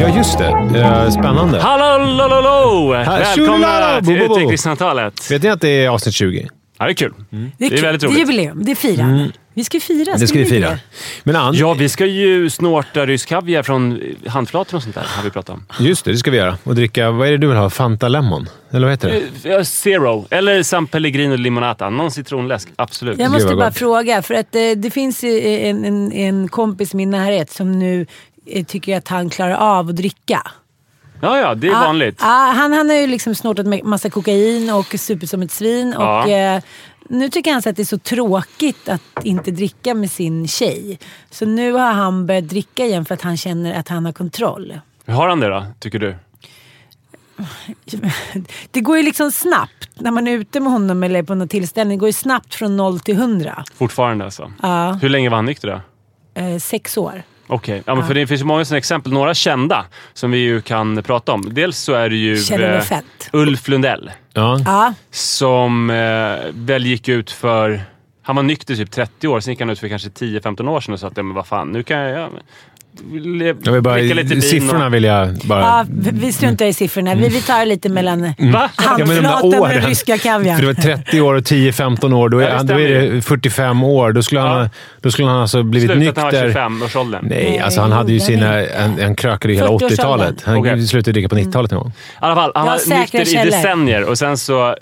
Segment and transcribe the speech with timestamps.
[0.00, 0.48] Ja, just det.
[0.80, 1.60] Eh, Spännande.
[1.60, 2.90] Hallå, lololo!
[2.92, 4.22] Välkomna till.
[4.22, 5.30] Utvecklingssamtalet.
[5.30, 6.48] Vet ni att det är avsnitt 20?
[6.78, 7.12] Ja, det är kul.
[7.30, 7.80] Det är, Det är kul.
[7.82, 8.18] väldigt Det är roligt.
[8.18, 8.64] jubileum.
[8.64, 9.30] Det är firande.
[9.54, 10.16] Vi ska ju fira.
[10.16, 10.68] Det ska vi fira.
[10.70, 10.78] det?
[11.24, 15.22] Men Ann, Ja, vi ska ju snorta rysk kaviar från handflator och sånt där, har
[15.22, 15.66] vi pratat om.
[15.86, 16.58] just det, det ska vi göra.
[16.64, 17.70] Och dricka, vad är det du vill ha?
[17.70, 18.48] Fanta Lemon?
[18.70, 19.54] Eller vad heter det?
[19.54, 21.90] Eh, Zero, eller San Pellegrino Limonata.
[21.90, 23.18] Någon citronläsk, absolut.
[23.18, 26.96] Jag måste bara fråga, för att eh, det finns ju en, en, en kompis i
[26.96, 28.06] min närhet som nu
[28.46, 30.42] eh, tycker att han klarar av att dricka.
[31.24, 32.18] Ja, ja, det är Ah, vanligt.
[32.20, 35.94] ah, han, han har ju liksom snortat med massa kokain och supit som ett svin.
[35.98, 36.22] Ja.
[36.24, 36.60] Och, eh,
[37.12, 40.98] nu tycker han så att det är så tråkigt att inte dricka med sin tjej.
[41.30, 44.80] Så nu har han börjat dricka igen för att han känner att han har kontroll.
[45.06, 46.16] Har han det då, tycker du?
[48.70, 51.98] Det går ju liksom snabbt när man är ute med honom eller på någon tillställning.
[51.98, 53.64] Det går ju snabbt från 0 till 100.
[53.74, 54.52] Fortfarande alltså?
[54.62, 54.92] Ja.
[54.92, 55.80] Hur länge var han nykter då?
[56.40, 57.22] Eh, sex år.
[57.46, 59.12] Okej, ja, men för det finns ju många sådana exempel.
[59.12, 61.54] Några kända som vi ju kan prata om.
[61.54, 63.00] Dels så är det ju eh.
[63.32, 64.58] Ulf Lundell Ja.
[64.64, 67.80] Ja, som eh, väl gick ut för...
[68.22, 70.94] Han var nykter typ 30 år, sen gick han ut för kanske 10-15 år sedan
[70.94, 72.20] och sa att ja, men vad fan, nu kan jag...
[72.20, 72.30] Ja,
[73.64, 75.60] Jag vill bara, lite siffrorna och, vill jag bara...
[75.60, 77.14] ja, vi- struntar i siffrorna.
[77.14, 78.34] Vi, vi tar lite mellan Va?
[78.38, 78.44] Ja,
[78.98, 79.80] de där handflatan och åren.
[79.82, 80.54] ryska kaviar.
[80.54, 82.28] För det var 30 år och 10-15 år.
[82.28, 84.12] Då Ja, är, det då är det 45 år.
[84.12, 84.68] Då skulle, han, Ja.
[85.00, 86.48] då skulle han alltså blivit Slutat när han var nykter.
[86.48, 87.26] 25 års åldern.
[87.28, 88.52] Nej, Nej, alltså han hade ju sina...
[88.52, 89.98] den En, en krökade i hela 40-årsåldern.
[89.98, 90.42] 80-talet.
[90.44, 90.86] Han Okej.
[90.86, 91.92] slutade dricka på 90-talet någon gång.
[91.92, 93.44] I alla fall, han var nykter i källor.
[93.50, 94.74] decennier och sen så eh,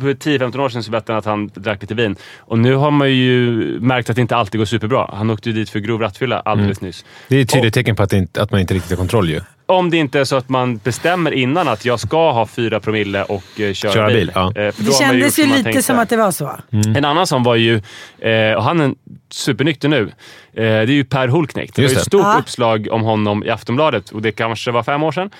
[0.00, 2.16] för 10-15 år sedan så berättade han att han drack lite vin.
[2.38, 5.10] Och nu har man ju märkt att det inte alltid går superbra.
[5.12, 6.88] Han åkte ju dit för grov rattfylla alldeles Mm.
[6.88, 7.04] nyss.
[7.28, 9.30] Det är ett tydligt Och- tecken på att, inte, att man inte riktigt har kontroll
[9.30, 9.40] ju.
[9.66, 13.22] Om det inte är så att man bestämmer innan att jag ska ha fyra promille
[13.24, 14.46] och eh, köra, Köra bil, ja.
[14.48, 16.56] Eh, för då Det kändes ju lite som att det var så.
[16.70, 17.74] En annan som var ju,
[18.18, 18.94] eh, och han är
[19.30, 20.10] supernykter nu, eh,
[20.54, 21.76] det är ju Per Holknekt.
[21.76, 22.36] Det var ju ett stort Ja.
[22.40, 25.30] uppslag om honom i Aftonbladet och det kanske var fem år sedan.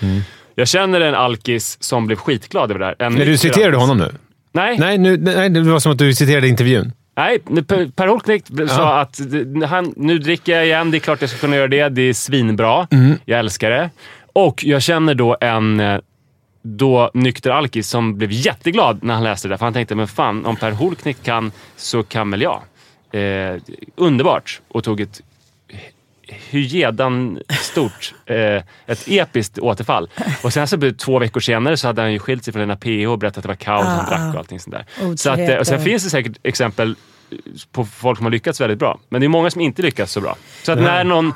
[0.55, 2.95] Jag känner en alkis som blev skitglad över det här.
[2.99, 3.75] En Men du alkis.
[3.77, 4.13] honom nu?
[4.53, 6.93] Nej, Nej, nu, nej, det var som att du citerade intervjun.
[7.17, 7.39] Nej,
[7.97, 11.39] Per, Holknekt sa att det- han, nu dricker jag igen, det är klart jag ska
[11.39, 11.89] kunna göra det.
[11.89, 12.87] Det är svinbra.
[13.25, 13.91] Jag älskar det.
[14.33, 16.01] Och jag känner då en eh,
[16.63, 19.59] då nykter alkis som blev jätteglad när han läste det.
[19.59, 22.63] För han tänkte, men fan, om Per Holknekt kan så kan väl jag.
[23.13, 23.57] Eh,
[23.97, 24.61] underbart.
[24.69, 25.21] Och tog ett
[26.29, 28.37] hyedan stort, eh,
[28.87, 30.11] ett episkt återfall.
[30.43, 33.09] Och sen så två veckor senare så hade han ju skilt sig från Lena PH
[33.13, 34.11] och berättat att det var kaos, han Ah.
[34.11, 34.87] drack och allting sånt där.
[35.17, 36.95] Så att, eh, och sen finns det säkert exempel
[37.73, 39.01] på folk som har lyckats väldigt bra.
[39.09, 40.37] Men det är många som inte lyckas så bra.
[40.63, 41.33] Så att när någon...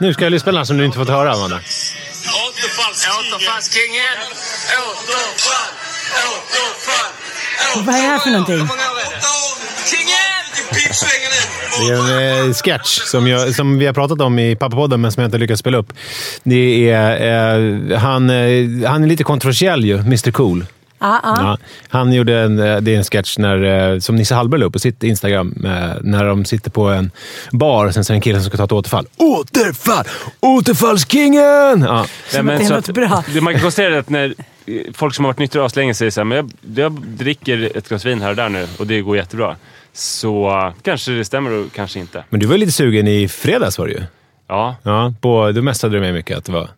[0.00, 1.56] Nu ska jag spela en som du inte fått höra, Amanda.
[1.56, 4.16] Återfallskingen!
[4.88, 5.72] Återfall!
[6.26, 7.12] Återfall!
[7.84, 8.68] Vad är det här för någonting?
[11.86, 15.12] Det är en eh, sketch som, jag, som vi har pratat om i Pappapodden, men
[15.12, 15.92] som jag inte lyckats spela upp.
[16.42, 17.58] Det är,
[17.90, 20.66] eh, han, eh, han är lite kontroversiell ju, Mr Cool.
[20.98, 21.34] Ja, ja.
[21.38, 24.66] Ja, han gjorde en, eh, det är en sketch när, eh, som Nisse Hallberg la
[24.66, 25.62] upp på sitt Instagram.
[25.64, 27.10] eh, När de sitter på en
[27.52, 29.06] bar och sen så är det en kille som ska ta ett återfall.
[29.16, 30.04] Återfall!
[30.40, 31.82] Återfallskingen!
[31.82, 32.06] Ja.
[32.28, 33.24] Som att det är så något bra.
[33.34, 34.34] Det man kan konstatera att när
[34.94, 38.20] folk som har varit nyktra aslänge säger såhär, men jag, jag dricker ett glas vin
[38.22, 39.56] här och där nu och det går jättebra.
[39.96, 42.24] Så kanske det stämmer och kanske inte.
[42.30, 44.02] Men du var lite sugen i fredags var det ju.
[44.48, 46.68] Ja, Ja, på, du mästade du mig mycket att det var...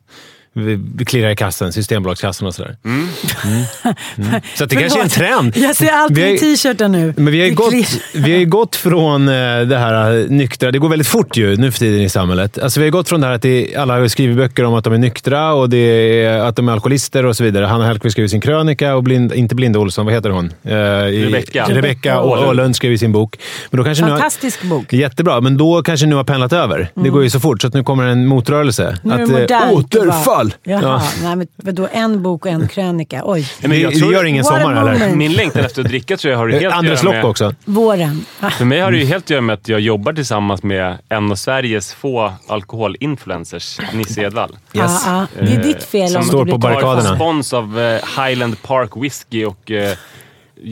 [1.07, 2.77] Klirrar i kassan, Systembolagskassan och sådär.
[2.85, 3.09] Mm.
[3.45, 4.41] Mm.
[4.55, 5.57] Så att det kanske är en trend.
[5.57, 7.15] Jag ser alltid har- i t-shirten nu.
[7.17, 7.75] Men vi har, ju gått,
[8.15, 10.71] vi har ju gått från eh, det här eh, nyktra.
[10.71, 12.59] Det går väldigt fort ju nu för tiden i samhället.
[12.59, 14.93] Alltså vi har gått från det här att det, alla skriver böcker om att de
[14.93, 15.77] är nyktra och det
[16.25, 17.65] är, att de är alkoholister och så vidare.
[17.65, 20.53] Hanna Hellquist skrev sin krönika och blind, inte Blinda Olsson, vad heter hon?
[20.65, 21.67] Eh, i- Rebecka.
[21.69, 22.77] Rebecka Åhlund.
[22.77, 23.37] Skrev sin bok.
[23.71, 24.93] Men då kanske nu har, Fantastisk bok.
[24.93, 26.91] Jättebra, men då kanske nu har pendlat över.
[26.95, 28.99] Det går ju så fort, så att nu kommer en motrörelse.
[29.03, 30.46] Nu är det att, eh, modernt att återfall!
[30.47, 30.55] Öl.
[30.63, 31.03] Jaha, Ja.
[31.23, 33.23] nej men vadå en bok och en krönika?
[33.25, 33.41] Oj.
[33.41, 35.17] Nej, men Det, jag det tror- gör ingen sommar heller.
[35.17, 37.25] Min längtan efter att dricka tror jag har det helt Anders att göra Lock med...
[37.31, 37.55] också.
[37.65, 38.25] Våren.
[38.41, 40.99] Ah, För mig har det ju helt att göra med att jag jobbar tillsammans med
[41.09, 44.57] en av Sveriges få alkoholinfluencers, Nisse Edvall.
[44.73, 45.07] Yes.
[45.07, 45.27] ah, ah.
[45.41, 46.75] Det är ditt fel som om står du på blir torr.
[46.75, 47.09] barrikaderna.
[47.09, 49.97] Har spons av eh, Highland Park Whisky och eh,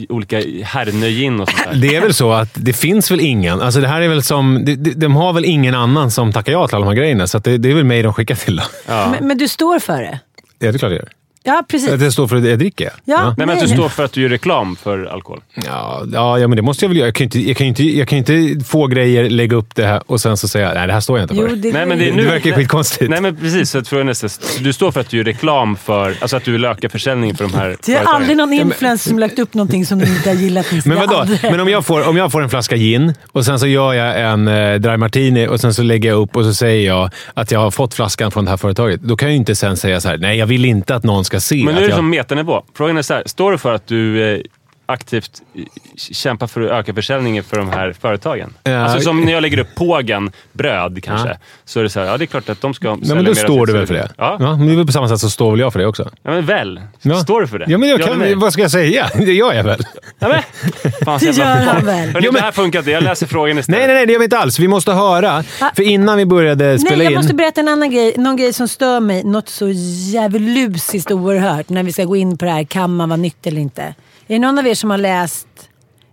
[0.09, 1.75] olika Hernö-gin och sånt där.
[1.75, 3.61] Det är väl så att det finns väl ingen.
[3.61, 6.67] Alltså det här är väl som, de, de, har väl ingen annan som tackar ja
[6.67, 7.27] till alla de här grejerna.
[7.27, 8.55] Så att det, det är väl mig de skickar till.
[8.55, 8.63] Då.
[8.87, 9.11] Ja.
[9.11, 10.19] Men, men du står för det?
[10.37, 11.09] Ja, det är klart jag gör.
[11.45, 11.89] Ja, precis.
[11.91, 12.89] Att det står för att jag dricker.
[13.05, 13.23] Ja.
[13.37, 15.41] Nej, men att du står för att du gör reklam för alkohol.
[15.65, 17.07] Ja, ja, ja, men det måste jag väl göra.
[17.07, 19.85] Jag kan ju inte, jag kan inte, jag kan inte få grejer, lägga upp det
[19.85, 21.41] här och sen så säga nej, det här står jag inte för.
[21.49, 23.09] Jo, det, Nej, men det är det nu- verkar ju skitkonstigt.
[23.09, 23.69] Nej, men precis.
[23.69, 26.15] Så att frågan är, du står för att du gör reklam för...
[26.21, 28.15] Alltså att du vill öka försäljningen för de här det är företagen.
[28.15, 30.65] aldrig någon influencer som lagt upp någonting som de inte har gillat.
[30.85, 31.15] Men vadå?
[31.15, 31.39] aldrig.
[31.43, 34.21] Men om jag, får, om jag får en flaska gin och sen så gör jag
[34.31, 37.51] en eh, dry martini och sen så lägger jag upp och så säger jag att
[37.51, 39.01] jag har fått flaskan från det här företaget.
[39.01, 41.25] Då kan jag ju inte sen säga så här: nej jag vill inte att någon
[41.25, 41.97] ska se Men nu är det jag...
[41.97, 42.63] som metanivå.
[42.73, 44.41] Frågan är så här, står du för att du eh,
[44.85, 45.41] aktivt
[45.97, 48.53] kämpar för att öka försäljningen för de här företagen?
[48.63, 48.77] Ja.
[48.77, 51.37] Alltså som när jag lägger upp Pågen bröd kanske.
[51.65, 53.35] Så är det så här, ja det är klart att de ska Nej, men då
[53.35, 54.09] står du väl för det?
[54.17, 54.37] Ja.
[54.39, 56.09] ja men det är väl på samma sätt så står väl jag för det också.
[56.23, 56.81] ja, men väl.
[57.01, 57.15] Ja.
[57.19, 57.65] Står du för det?
[57.69, 59.09] Ja, men jag Ja kan, vad ska jag säga?
[59.15, 59.81] Det gör jag väl?
[60.19, 60.41] Ja, men.
[61.05, 62.11] Fan, Det gör han väl.
[62.13, 62.91] Men- Det här funkar inte.
[62.91, 63.79] Jag läser frågan istället.
[63.79, 64.59] Nej, nej, nej, det gör vi inte alls.
[64.59, 65.43] Vi måste höra.
[65.75, 67.17] För innan vi började spela Nej, jag in...
[67.17, 68.13] måste berätta en annan grej.
[68.17, 72.45] Någon grej som stör mig något så djävulusiskt oerhört när vi ska gå in på
[72.45, 73.93] det här, kan man vara nykter eller inte?
[74.27, 75.69] Är det någon av er som har läst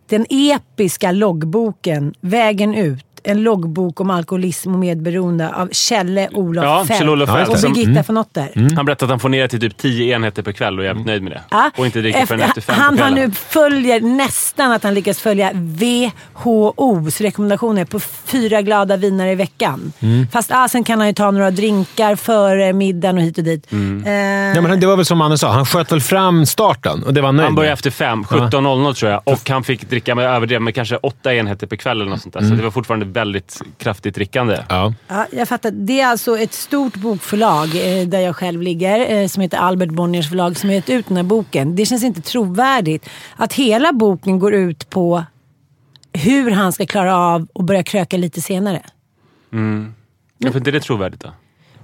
[0.06, 3.12] den episka loggboken Vägen ut?
[3.24, 7.64] En loggbok om alkoholism och medberoende av Kjelle Olof Ja, Fält Feldt.
[7.64, 8.74] och Birgitta von Otter.
[8.76, 11.06] Han berättar att han får ner till typ 10 enheter per kväll och är jävligt
[11.06, 11.40] nöjd med det.
[11.50, 15.20] Ja, Och inte dricker förrän efter fem han har nu följer nästan att han lyckas
[15.20, 19.92] följa WHOs rekommendationer på fyra glada viner i veckan.
[20.00, 20.26] Mm.
[20.32, 23.72] Fast ah, sen kan han ju ta några drinkar före middagen och hit och dit.
[23.72, 24.04] Mm.
[24.06, 24.12] Eh,
[24.56, 27.20] Ja, men det var väl som Anne sa, han sköt väl fram starten och det
[27.20, 27.72] var han nöjd Han började med.
[27.75, 29.20] efter fem, 17.00 tror jag.
[29.25, 32.34] Och han fick dricka med överdrev med kanske åtta enheter per kväll eller något sånt
[32.34, 32.40] där.
[32.40, 34.59] Så det var fortfarande väldigt kraftigt drickande.
[34.69, 34.94] Ja.
[35.09, 35.70] Ja, jag fattar.
[35.70, 39.88] Det är alltså ett stort bokförlag eh, där jag själv ligger eh, som heter Albert
[39.91, 41.76] Bonniers förlag som har gett ut den här boken.
[41.76, 45.25] Det känns inte trovärdigt att hela boken går ut på
[46.12, 48.82] hur han ska klara av att börja kröka lite senare.
[50.38, 51.31] Varför inte det är trovärdigt då?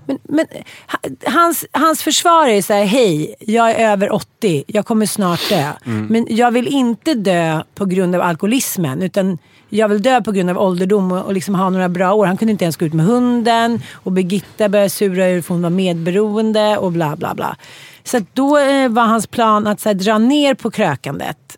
[0.07, 0.47] Men, men
[0.87, 5.49] ha- hans, hans försvar är så här, hej, jag är över 80, jag kommer snart
[5.49, 5.73] dö.
[5.85, 10.51] Men jag vill inte dö på grund av alkoholismen, utan jag vill dö på grund
[10.51, 12.27] av ålderdom och, och liksom ha några bra år.
[12.27, 15.63] Han kunde inte ens gå ut med hunden och Birgitta började sura ur för hon
[15.63, 17.57] var medberoende och bla bla bla.
[18.05, 21.58] Så då eh, var hans plan att så här, dra ner på krökandet.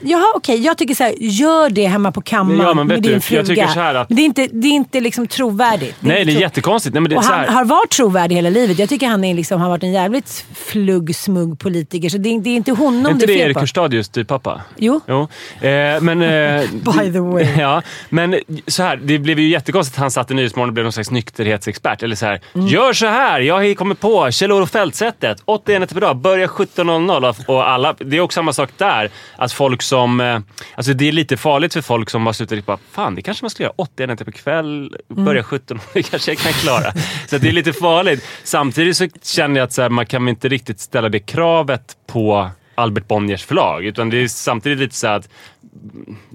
[0.00, 0.64] Jaha, okej.
[0.64, 3.12] Jag tycker så här, gör det hemma på kammaren Ja, men vet med du, din
[3.12, 3.44] jag fruga.
[3.44, 5.96] tycker så här att- Men det är inte, det är inte liksom trovärdigt.
[6.00, 6.94] Nej, inte det är tro- jättekonstigt.
[6.94, 8.78] Nej, men det är och han har varit trovärdig hela livet.
[8.78, 12.08] Jag tycker han är liksom, har varit en jävligt flugg, smugg politiker.
[12.08, 13.60] Så det, är- det är inte honom Är inte det det är fel Erik på.
[13.60, 14.60] Hörstadius styvpappa?
[14.76, 15.00] Jo.
[15.08, 15.20] Jo.
[15.68, 16.22] Eh, men...
[16.22, 17.46] Eh, By the way.
[17.58, 20.84] Ja, men så här, det blev ju jättekonstigt att han satt i Nyhetsmorgon och blev
[20.84, 22.02] någon slags nykterhetsexpert.
[22.02, 22.66] Eller så här, Mm.
[22.66, 25.38] gör så här, jag har kommit på Kjell-Olof Feldt-sättet.
[25.44, 27.94] 80 enheter per dag, börja 17.00 och- och alla...
[27.98, 29.10] Det är också samma sak där.
[29.36, 30.20] Att folk som...
[30.20, 30.38] eh,
[30.74, 32.78] Alltså det är lite farligt för folk som har slutat dricka.
[32.92, 33.72] Fan, det kanske man ska göra.
[33.76, 35.24] 80 enheter per kväll, Mm.
[35.24, 36.92] börja 17 det kanske jag kan klara.
[37.30, 38.24] Så det är lite farligt.
[38.44, 42.50] Samtidigt så känner jag att så här, man kan inte riktigt ställa det kravet på
[42.74, 43.84] Albert Bonniers förlag.
[43.84, 45.28] Utan det är samtidigt lite så att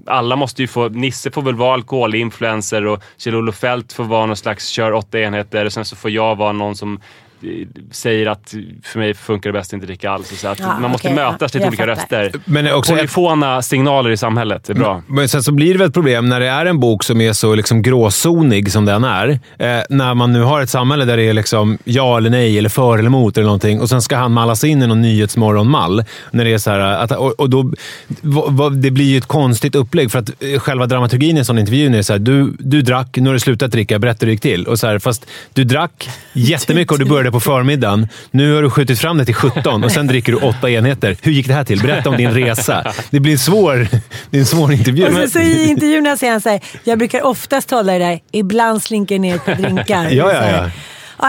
[0.06, 0.88] alla måste ju få...
[0.88, 5.64] Nisse får väl vara alkoholinfluencer och Kjell-Olof Feldt får vara någon slags kör åtta enheter
[5.64, 7.00] och sen så får jag vara någon som
[7.90, 10.40] säger att för mig funkar det bäst att inte dricka alls.
[10.40, 12.22] Så att Ja, man måste okej, mötas ja, lite jag olika fattar.
[12.24, 12.40] röster.
[12.44, 15.02] Men också ett, Polyfona signaler i samhället är bra.
[15.06, 17.32] men sen så blir det väl ett problem när det är en bok som är
[17.32, 19.28] så liksom gråzonig som den är.
[19.58, 22.68] Eh, när man nu har ett samhälle där det är liksom ja eller nej, eller
[22.68, 26.04] för eller emot eller någonting och sen ska han mallas in i någon nyhetsmorgonmall.
[26.30, 27.72] När det är så här, att, och, och då,
[28.20, 31.44] va- va- det blir ju ett konstigt upplägg för att eh, själva dramaturgin i en
[31.44, 34.26] sån intervju är så här, du, du drack, nu har du slutat dricka, berätta hur
[34.26, 34.66] det gick till.
[34.66, 38.08] Och så här, fast du drack jättemycket och du började på förmiddagen.
[38.30, 41.16] Nu har du skjutit fram det till 17 och sen dricker du åtta enheter.
[41.22, 41.80] Hur gick det här till?
[41.82, 42.92] Berätta om din resa.
[43.10, 43.88] Det blir en svår,
[44.30, 45.06] det är en svår intervju.
[45.06, 48.20] Och sen så i intervjuerna säger han så här, jag brukar oftast hålla det där,
[48.32, 50.04] ibland slinker ner par drinkar.
[50.10, 50.70] Ja, ja, Så ja.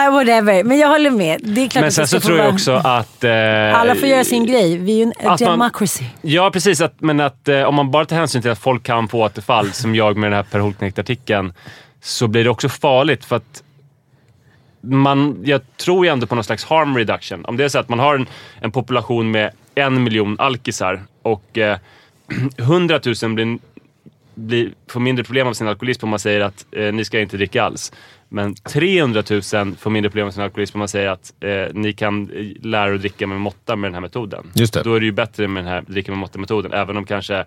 [0.05, 0.63] Ja, whatever.
[0.63, 1.39] Men jag håller med.
[1.43, 3.23] Det är klart Men att sen så tror jag också att...
[3.23, 4.77] Eh, Alla får göra sin grej.
[4.77, 6.05] Vi är ju en Att man- democracy.
[6.21, 6.81] Ja, precis.
[6.81, 9.71] Att, men att eh, om man bara tar hänsyn till att folk kan få återfall,
[9.71, 11.53] som jag med den här Per Holknekt-artikeln,
[12.03, 13.63] så blir det också farligt för att
[14.83, 17.45] man, jag tror ju ändå på någon slags harm reduction.
[17.45, 18.25] Om det är så att man har en,
[18.61, 21.77] en population med en miljon alkisar och eh,
[22.57, 23.59] 100 000 blir
[24.35, 27.37] blir, får mindre problem av sin alkoholism om man säger att eh, ni ska inte
[27.37, 27.91] dricka alls.
[28.29, 29.41] Men 300 000
[29.75, 32.89] får mindre problem av sin alkoholism om man säger att eh, ni kan eh, lära
[32.89, 34.51] er att dricka med måtta med den här metoden.
[34.53, 34.83] Just det.
[34.83, 36.73] Då är det ju bättre med den här dricka med måtta-metoden.
[36.73, 37.45] Även om kanske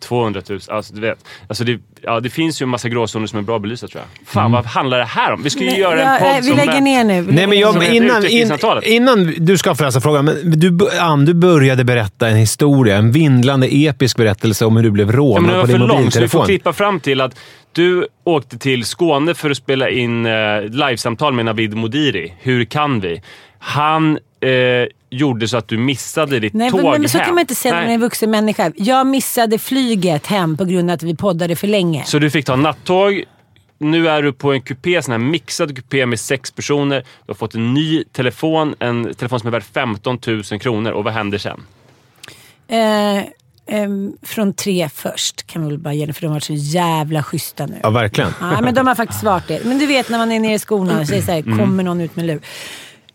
[0.00, 1.24] 200 000, alltså du vet.
[1.48, 4.28] Alltså det, ja, det finns ju en massa gråzoner som är bra belysta tror jag.
[4.28, 5.42] Fan vad handlar det här om?
[5.42, 6.56] Vi ska ju Nej, göra en podd eh, Vi som...
[6.56, 7.22] lägger ner nu.
[7.22, 8.52] Vi Nej, men jag, innan, in,
[8.84, 12.96] innan du ska förresten fråga, men du, Ann, du började berätta en historia.
[12.96, 15.78] En vindlande episk berättelse om hur du blev Ja, men rånad det var på för
[15.78, 16.46] din långt, så vi får mobiltelefon.
[16.46, 17.38] klippa fram till att
[17.72, 22.34] du åkte till Skåne för att spela in eh, livesamtal med Navid Modiri.
[22.38, 23.22] Hur kan vi?
[23.58, 24.50] Han eh,
[25.10, 27.24] gjorde så att du missade ditt Nej, tåg men, men så hem.
[27.24, 28.72] kan man inte säga när man är en vuxen människa.
[28.76, 32.04] Jag missade flyget hem på grund av att vi poddade för länge.
[32.04, 33.24] Så du fick ta nattåg.
[33.78, 37.00] Nu är du på en kupé, sån här mixad kupé med sex personer.
[37.00, 40.92] Du har fått en ny telefon, en telefon som är värd 15 000 kronor.
[40.92, 41.60] Och vad händer sen?
[42.68, 43.24] Eh,
[43.66, 46.52] ehm, från tre först kan vi väl bara ge det, för de har varit så
[46.54, 47.78] jävla schyssta nu.
[47.82, 48.30] Ja, verkligen.
[48.40, 49.64] Ja, men de har faktiskt varit det.
[49.64, 52.00] Men du vet när man är nere i skorna och säger så här, kommer någon
[52.00, 52.40] ut med lur.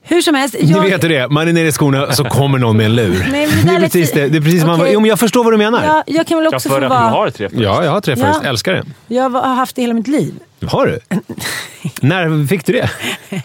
[0.06, 0.56] Hur som helst.
[0.62, 1.28] Ni jag- vet hur det är.
[1.30, 3.28] Man är nere i skorna så kommer någon med en lur.
[3.32, 4.28] Nej, men det det är precis det.
[4.28, 5.84] det är precis man, jo, men jag förstår vad du menar.
[5.86, 7.00] Ja, jag kan väl Jag också för få att du vara...
[7.00, 7.62] har tre först.
[7.62, 8.26] Ja, jag har tre Ja.
[8.34, 8.46] först.
[8.46, 8.84] Älskar det.
[9.08, 10.34] Jag har haft det hela mitt liv.
[10.66, 11.00] Har du?
[12.02, 12.90] När fick du det?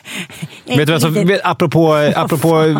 [0.64, 2.74] vet du vem som, vet, apropå apropå eh,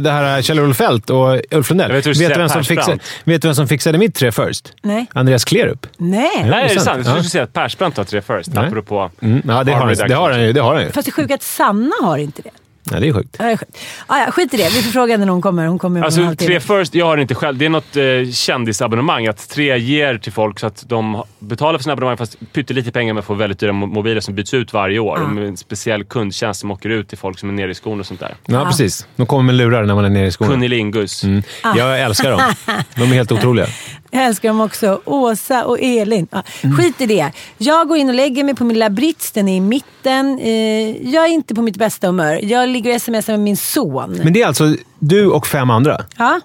[0.00, 1.90] det här Kjell-Olof Feldt och Ulf Lundell.
[1.90, 4.72] Jag vet vet, du vem som fixade, vet du vem som fixade mitt tre först?
[4.82, 5.06] Nej.
[5.12, 5.86] Andreas Klerup.
[5.96, 6.30] Nej.
[6.40, 6.46] Ja.
[6.46, 6.84] Nej, är det sant?
[6.84, 6.96] sant?
[7.06, 7.10] Jag Ja.
[7.12, 8.54] skulle säga att Persbrandt har tre first.
[8.54, 8.66] Nej.
[8.66, 9.10] Apropå...
[9.20, 10.90] Mm, ja, det har, han, det, har han det har han ju.
[10.92, 12.50] Fast det är sjukt att Sanna har inte det.
[12.90, 13.36] Ja, det är sjukt.
[13.38, 13.76] Ja, det är sjukt.
[14.06, 14.64] Ah, ja, skit i det.
[14.64, 15.66] Vi får fråga när hon kommer.
[15.66, 17.58] Hon kommer Alltså, tre first, jag har det inte själv.
[17.58, 19.26] Det är något eh, kändisabonnemang.
[19.26, 23.14] Att tre ger till folk så att de betalar för sina abonnemang fast pyttelite pengar
[23.14, 25.18] men får väldigt dyra mo- mobiler som byts ut varje år.
[25.18, 28.06] Med en speciell kundtjänst som åker ut till folk som är nere i skon och
[28.06, 28.34] sånt där.
[28.46, 29.06] Ja, precis.
[29.16, 30.50] De kommer med lurar när man är nere i skorna.
[30.50, 31.24] Kunnilingus.
[31.24, 31.42] Mm.
[31.76, 32.40] Jag älskar dem.
[32.94, 33.66] De är helt otroliga.
[34.14, 35.00] Jag älskar dem också.
[35.04, 36.26] Åsa och Elin.
[36.30, 36.42] Ja.
[36.76, 37.32] Skit i det.
[37.58, 39.32] Jag går in och lägger mig på min lilla brits.
[39.32, 40.38] Den är i mitten.
[40.38, 42.40] Eh, jag är inte på mitt bästa humör.
[42.42, 44.20] Jag ligger och smsar med min son.
[44.24, 46.04] Men det är alltså du och fem andra?
[46.16, 46.40] Ja.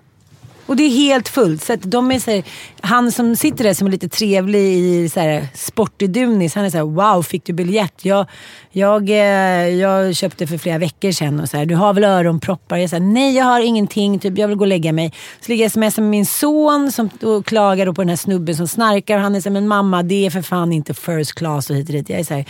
[0.69, 1.63] Och det är helt fullt.
[1.63, 2.43] Så de är så här,
[2.81, 6.69] han som sitter där som är lite trevlig i så här, sportig dunis, han är
[6.69, 8.05] så här: wow fick du biljett?
[8.05, 8.25] Jag,
[8.71, 12.77] jag, eh, jag köpte för flera veckor sedan och så här, du har väl öronproppar?
[12.77, 15.13] Jag säger nej jag har ingenting, typ, jag vill gå och lägga mig.
[15.41, 18.55] Så ligger jag sms med min son som och klagar då på den här snubben
[18.55, 21.33] som snarkar och han är så här, men mamma det är för fan inte first
[21.33, 22.09] class och hit och dit.
[22.09, 22.45] Jag är så här,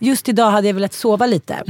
[0.00, 1.62] just idag hade jag velat sova lite.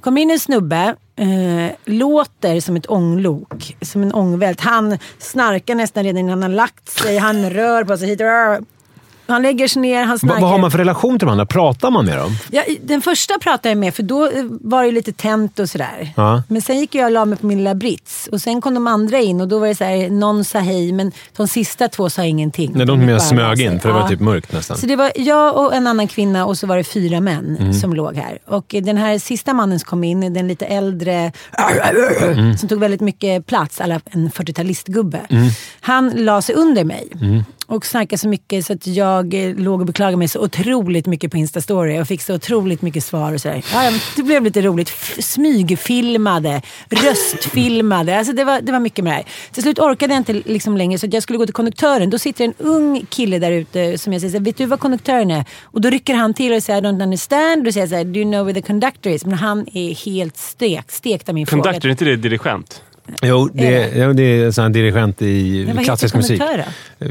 [0.00, 4.60] Kom in en snubbe, eh, låter som ett ånglok, som en ångvält.
[4.60, 7.18] Han snarkar nästan redan innan han har lagt sig.
[7.18, 8.64] Han rör på sig hit och.
[9.28, 10.40] Han lägger sig ner, han snarkar.
[10.40, 11.46] vad har man för relation till de andra?
[11.46, 12.32] Pratar man med dem?
[12.50, 16.12] Ja, den första pratade jag med för då eh, var det lite tänt och sådär.
[16.16, 16.42] Ja.
[16.48, 18.28] Men sen gick jag och la mig på min lilla brits.
[18.32, 20.92] Och sen kom de andra in och då var det så här, någon sa hej
[20.92, 22.72] men de sista två sa ingenting.
[22.74, 24.08] Nej, de mer bara smög in, för det var Ja.
[24.08, 24.76] typ mörkt nästan.
[24.78, 27.72] Så det var jag och en annan kvinna och så var det fyra män Mm.
[27.74, 28.38] som låg här.
[28.46, 31.32] Och den här sista mannen som kom in, den lite äldre,
[32.22, 32.56] Mm.
[32.58, 35.18] som tog väldigt mycket plats, alla en 40-talistgubbe.
[35.30, 35.48] Mm.
[35.80, 37.08] Han la sig under mig.
[37.70, 41.30] Och snackade så mycket så att jag eh, låg och beklagade mig så otroligt mycket
[41.30, 41.98] på Instastory.
[42.00, 43.64] och fick så otroligt mycket svar och sådär.
[43.72, 44.88] Ja, det blev lite roligt.
[44.88, 48.18] F- smygfilmade, röstfilmade.
[48.18, 49.24] Alltså det, var, det var mycket med det här.
[49.52, 52.10] Till slut orkade jag inte liksom längre så att jag skulle gå till konduktören.
[52.10, 54.80] Då sitter en ung kille där ute som jag säger så här, vet du vad
[54.80, 55.44] konduktören är?
[55.62, 57.64] Och då rycker han till och säger I don't understand.
[57.64, 59.24] Då säger jag så här, do you know where the conductor is?
[59.24, 61.62] Men han är helt stekt, stekt av min fråga.
[61.62, 62.82] Conductor, är inte det dirigent?
[63.22, 66.42] Jo, det, Är jo, det är en här dirigent i Men klassisk musik.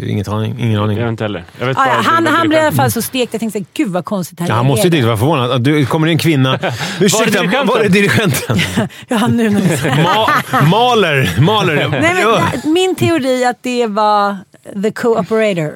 [0.04, 0.98] Inget aning, ingen aning.
[0.98, 1.44] Jag vet inte heller.
[1.60, 3.34] Jag vet det han, var han blev i alla fall så stekt.
[3.34, 5.62] Jag tänkte här, gud vad konstigt han Ja, han måste ju inte vara förvånad.
[5.62, 6.60] Du kommer in kvinna.
[7.00, 7.68] Ursäkta, dirigenten?
[7.68, 8.58] var är dirigenten?
[9.08, 10.28] Ja, nu när Ma
[10.70, 11.88] maler, maler.
[12.02, 12.26] Nej,
[12.64, 14.38] men, min teori att det var
[14.84, 15.72] the co-operator.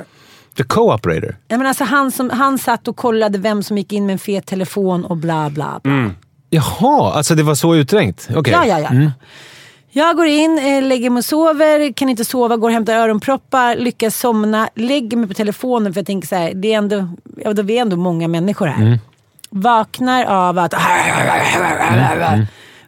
[0.57, 1.35] The co-operator.
[1.49, 5.05] Alltså, han, som, han satt och kollade vem som gick in med en fet telefon
[5.05, 6.11] och bla bla bla.
[6.53, 8.29] Jaha, alltså det var så utränkt?
[8.35, 8.53] Okej.
[8.53, 9.11] Ja, ja, ja.
[9.93, 13.75] Jag går in, eh, lägger mig och sover, kan inte sova, går och hämtar öronproppar,
[13.75, 17.07] lyckas somna, lägger mig på telefonen för jag tänker så här, det är ändå,
[17.37, 18.99] ja, då är vi ändå många människor här.
[19.49, 20.73] Vaknar av att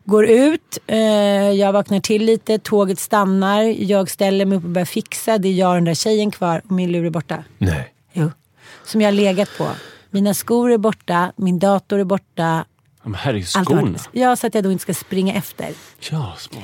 [0.06, 0.98] Går ut, eh,
[1.52, 5.38] jag vaknar till lite, tåget stannar, jag ställer mig upp och börjar fixa.
[5.38, 7.44] Det är jag och den där tjejen kvar och min lur är borta.
[7.58, 7.94] Nej.
[8.14, 8.32] Jo.
[8.86, 9.68] Som jag har legat på.
[10.10, 12.66] Mina skor är borta, min dator är borta.
[13.04, 14.00] Ja, Men herregud, skorna.
[14.12, 15.70] Ja, så att jag då inte ska springa efter.
[16.00, 16.64] Ja, smart.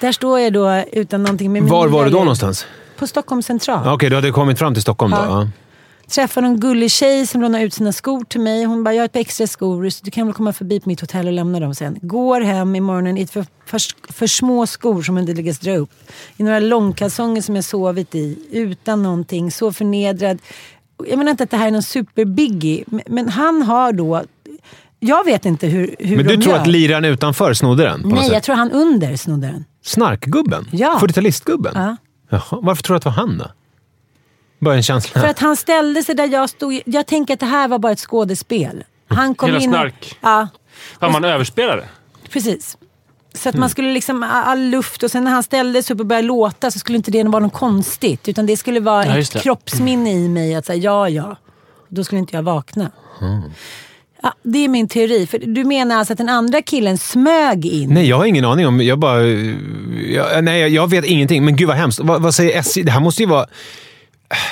[0.00, 2.66] Där står jag då utan någonting med Var var du då någonstans?
[2.96, 3.82] På Stockholm central.
[3.84, 5.16] Ja, Okej, du hade kommit fram till Stockholm då?
[5.16, 5.42] Ja.
[5.42, 5.48] Ja.
[6.10, 8.64] Träffade någon gullig tjej som lånade ut sina skor till mig.
[8.64, 10.88] Hon bara, jag har ett par extra skor så du kan väl komma förbi på
[10.88, 11.98] mitt hotell och lämna dem sen.
[12.02, 13.80] Går hem i morgonen i ett för, för,
[14.12, 15.90] för små skor som inte lyckas dra upp.
[16.36, 18.38] I några långkalsonger som jag sovit i.
[18.50, 19.50] Utan någonting.
[19.50, 20.38] Så förnedrad.
[21.08, 24.22] jag menar inte att det här är någon superbiggie, men, men han har då...
[25.00, 26.60] Jag vet inte hur, hur Men de du tror gör.
[26.62, 28.02] att liraren utanför snodde den?
[28.04, 28.32] Nej, sätt?
[28.32, 29.64] jag tror han under snodde den.
[29.84, 30.68] Snarkgubben?
[30.72, 30.98] Ja.
[31.02, 31.72] 40-talistgubben?
[31.74, 31.96] Ja.
[32.30, 33.50] Jaha, varför tror du att det var han då?
[34.58, 35.20] Bara en känsla.
[35.20, 36.80] För att han ställde sig där jag stod.
[36.86, 38.84] Jag tänker att det här var bara ett skådespel.
[39.08, 39.70] Han kom Hela in...
[39.70, 40.18] snark.
[40.20, 40.48] Ja,
[41.00, 41.84] Fan, man överspelade.
[42.32, 42.76] precis.
[43.34, 43.60] Så att Mm.
[43.60, 46.70] man skulle liksom all luft och sen när han ställde sig upp och började låta
[46.70, 48.28] så skulle inte det vara något konstigt.
[48.28, 51.36] Utan det skulle vara Ja, ett kroppsminne i mig att säga ja, ja.
[51.88, 52.90] Då skulle inte jag vakna.
[53.20, 53.42] Mm.
[54.26, 55.26] Ja, det är min teori.
[55.26, 57.94] För du menar alltså att den andra killen smög in?
[57.94, 58.80] Nej, jag har ingen aning om...
[58.80, 59.22] Jag bara...
[59.22, 61.44] Jag, nej, jag vet ingenting.
[61.44, 62.00] Men gud vad hemskt.
[62.00, 62.82] Vad, vad säger SJ?
[62.82, 63.46] Det här måste ju vara...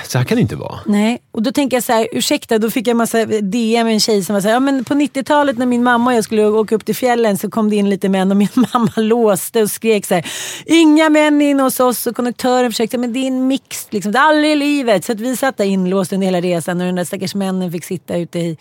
[0.06, 0.78] Så här kan det inte vara.
[0.86, 4.00] Nej, och då tänker jag så här, ursäkta, då fick jag massa DM med en
[4.00, 6.46] tjej som var så här, ja men på 90-talet när min mamma och jag skulle
[6.46, 9.70] åka upp till fjällen så kom det in lite män och min mamma låste och
[9.70, 10.26] skrek så här,
[10.66, 14.18] inga män in hos oss och konduktören försökte, men det är en mix, liksom, det
[14.18, 15.04] är aldrig i livet.
[15.04, 17.84] Så att vi satt där inlåsta under hela resan och den där stackars männen fick
[17.84, 18.56] sitta ute i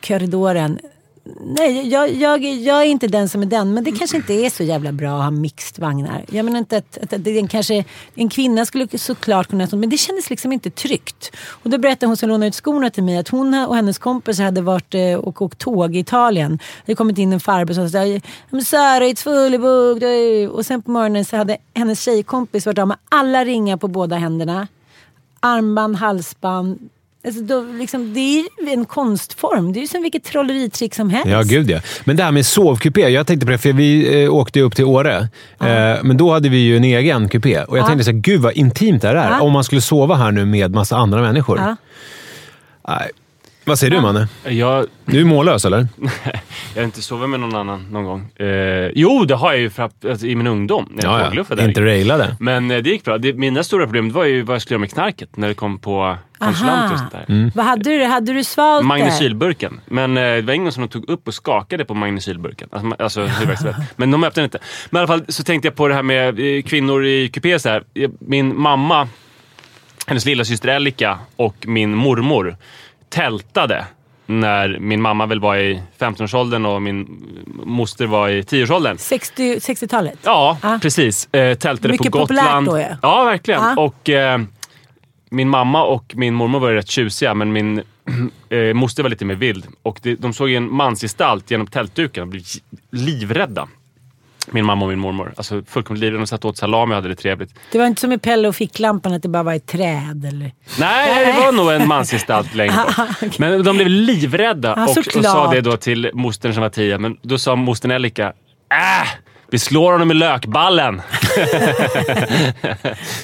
[0.00, 0.78] korridoren.
[1.40, 3.74] Nej, jag, jag, jag är inte den som är den.
[3.74, 6.24] Men det kanske inte är så jävla bra att ha mixed vagnar.
[6.30, 9.68] Jag menar inte att, att, att det är en, kanske, en kvinna skulle såklart kunna...
[9.72, 11.36] Men det kändes liksom inte tryggt.
[11.48, 14.44] Och då berättade hon som lånade ut skorna till mig att hon och hennes kompisar
[14.44, 16.58] hade varit eh, och åkt tåg i Italien.
[16.58, 17.98] Det hade kommit in en farbror som sa
[18.64, 20.42] Sara, it's fully booked.
[20.42, 23.88] Eh, och sen på morgonen så hade hennes tjejkompis varit av med alla ringar på
[23.88, 24.68] båda händerna.
[25.40, 26.90] Armband, halsband.
[27.26, 29.72] Alltså då, liksom, det är ju en konstform.
[29.72, 31.28] Det är ju som vilket trolleritrick som helst.
[31.30, 31.80] Ja, gud ja.
[32.04, 33.08] Men det här med sovkupé.
[33.08, 35.16] Jag tänkte på det, för vi eh, åkte upp till Åre.
[35.60, 37.60] Eh, men då hade vi ju en egen kupé.
[37.62, 37.86] Och jag Ja.
[37.88, 39.30] tänkte så här, gud vad intimt det här är.
[39.30, 39.40] Ja.
[39.40, 41.60] Om man skulle sova här nu med massa andra människor.
[42.88, 43.10] Nej.
[43.66, 44.28] Vad säger du, Manne?
[44.44, 45.86] Jag, Du är mållös, eller?
[46.74, 48.30] jag har inte sovit med någon annan någon gång.
[48.46, 50.88] Eh, jo, det har jag ju för, att- alltså, i min ungdom.
[50.90, 51.64] När jag tågluffade.
[51.64, 52.36] Inte railade.
[52.40, 53.18] Men eh, det gick bra.
[53.18, 55.78] Det, mina stora problem var ju vad jag skulle göra med knarket när det kom
[55.78, 57.24] på konsulanter och sånt där.
[57.28, 57.50] Mm.
[57.54, 58.04] Vad hade du?
[58.04, 58.86] Hade du svalt det?
[58.88, 59.80] Magnesylburken.
[59.86, 62.68] Men eh, det var ingen som de tog upp och skakade på magnesylburken.
[62.72, 63.28] Alltså, alltså.
[63.96, 64.58] Men de öppnade inte.
[64.90, 67.58] Men i alla fall så tänkte jag på det här med eh, kvinnor i kupé.
[67.58, 67.84] Så här.
[67.94, 69.08] Eh, Min mamma,
[70.06, 72.56] hennes lilla syster Elika och min mormor
[73.14, 73.84] tältade
[74.26, 77.24] när min mamma väl var i 15-årsåldern och min
[77.64, 78.98] moster var i 10-årsåldern.
[78.98, 80.18] 60 60-talet?
[80.22, 80.78] Ja, Ja.
[80.82, 81.34] precis.
[81.34, 82.66] Eh, tältade Mycket på populärt Gotland.
[82.66, 82.86] då, ja.
[83.02, 83.62] Ja, verkligen.
[83.62, 83.74] Ja.
[83.82, 84.40] Och eh,
[85.30, 87.78] min mamma och min mormor var rätt tjusiga, men min
[88.48, 89.66] eh, moster var lite mer vild.
[89.82, 92.42] Och det, de såg en mansgestalt genom tältduken och blev
[92.90, 93.68] livrädda.
[94.50, 95.34] Min mamma och min mormor.
[95.36, 96.20] Alltså fullkomligt livrädda.
[96.20, 97.54] De satt och åt salami och hade det trevligt.
[97.72, 100.52] Det var inte som i Pelle och ficklampan att det bara var ett träd eller?
[100.78, 102.74] Nej, det var nog en mansgestalt längre
[103.20, 103.38] bort.
[103.38, 106.98] Men de blev livrädda och, och sa det då till mostern som var tio.
[106.98, 109.08] Men då sa mostern Elika, äh,
[109.48, 111.02] vi slår honom i lökballen.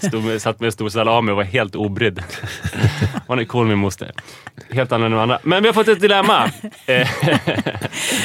[0.09, 2.23] Stod med, satt med en stor salami och var helt obrydd.
[3.27, 4.13] Hon är cool min moster.
[4.71, 5.39] Helt annorlunda än andra.
[5.43, 6.51] Men vi har fått ett dilemma.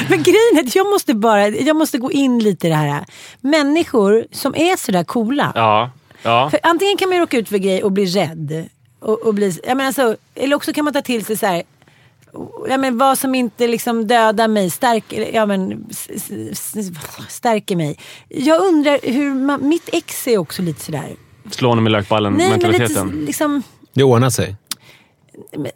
[0.10, 3.06] Men grejen är att jag måste bara, jag måste gå in lite i det här.
[3.42, 5.52] Människor som är sådär coola.
[5.56, 5.92] ja,
[6.24, 6.50] ja.
[6.50, 8.70] För antingen kan man råka ut för grejer och bli rädd.
[9.00, 11.64] Och, och bli, jag menar så, eller också kan man ta till sig så här.
[12.70, 15.86] Ja, men vad som inte liksom dödar mig stärker, ja, men,
[17.30, 17.98] stärker mig.
[18.30, 21.10] Jag undrar hur man, mitt ex är också lite sådär.
[21.52, 23.26] Slå honom i lökballen Nej men lite mentaliteten.
[23.26, 24.56] liksom, Det ordnar sig.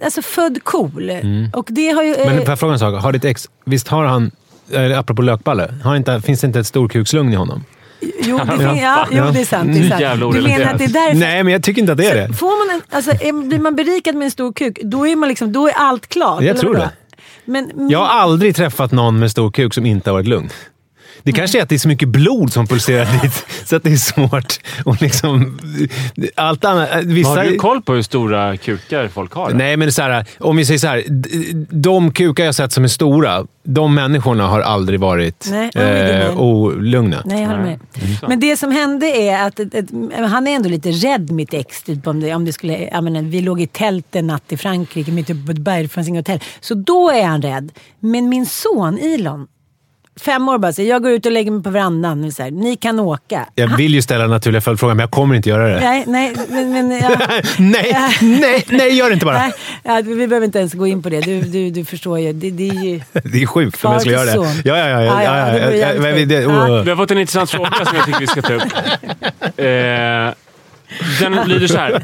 [0.03, 1.11] alltså född cool.
[1.53, 2.15] Och det har ju...
[2.17, 3.01] Men eh, får jag fråga en sak?
[3.03, 3.49] Har ditt ex...
[3.65, 4.31] Visst har han...
[4.71, 5.73] eh, Apropå lökballe.
[5.83, 7.63] Har inte, finns det inte ett storkukslugn i honom?
[8.01, 9.73] Jo, det, fin- ja, jo, det är sant.
[9.73, 10.33] Det är sant.
[10.33, 11.17] Du menar att det är därför?
[11.19, 12.33] Nej, men jag tycker inte att det är det.
[12.33, 13.11] Får man en, alltså,
[13.47, 16.41] blir man berikad med en stor kuk, då är, man liksom, då är allt klart.
[16.43, 16.89] Jag tror det.
[17.45, 20.49] Men, Jag har aldrig träffat någon med stor kuk som inte har varit lugn.
[21.23, 23.91] Det kanske är att det är så mycket blod som pulserar dit, så att det
[23.91, 24.59] är svårt.
[24.85, 25.59] Och liksom,
[26.35, 29.51] allt annat, vissa, Har du koll på hur stora kukar folk har?
[29.51, 31.03] Nej, men det är så här, om vi säger så här.
[31.69, 37.21] De kukar jag sett som är stora, de människorna har aldrig varit Nej, eh, olugna.
[37.25, 37.79] Nej, jag håller med.
[37.93, 38.15] Mm.
[38.27, 39.85] Men det som hände är att ett, ett,
[40.29, 41.83] han är ändå lite rädd, mitt ex.
[41.83, 44.57] Typ, om det, om det skulle, jag menar, vi låg i tält en natt i
[44.57, 46.43] Frankrike, mitt uppe på ett berg, det fanns inget hotell.
[46.59, 47.71] Så då är han rädd.
[47.99, 49.47] Men min son Elon,
[50.21, 52.23] fem år bara, så jag går ut och lägger mig på verandan.
[52.23, 53.45] Och så här, Ni kan åka.
[53.55, 55.79] Jag vill ju ställa en naturlig följdfråga, men jag kommer inte göra det.
[55.79, 56.71] Nej, nej, men...
[56.71, 57.09] men ja.
[57.57, 59.37] nej, nej, nej, gör det inte bara.
[59.37, 59.51] Nej,
[59.83, 61.21] ja, vi behöver inte ens gå in på det.
[61.21, 62.33] Du, du, du förstår ju.
[62.33, 63.01] Det, det är ju...
[63.23, 64.61] Det är sjukt om jag skulle göra det.
[64.65, 65.01] Ja, ja, ja.
[65.03, 66.69] ja, Ja, ja, ja, ja, men det- Ja.
[66.69, 66.83] oh.
[66.83, 68.63] Vi har fått en intressant fråga som jag tycker vi ska ta upp.
[69.59, 70.33] Eh,
[71.19, 72.03] den lyder så här.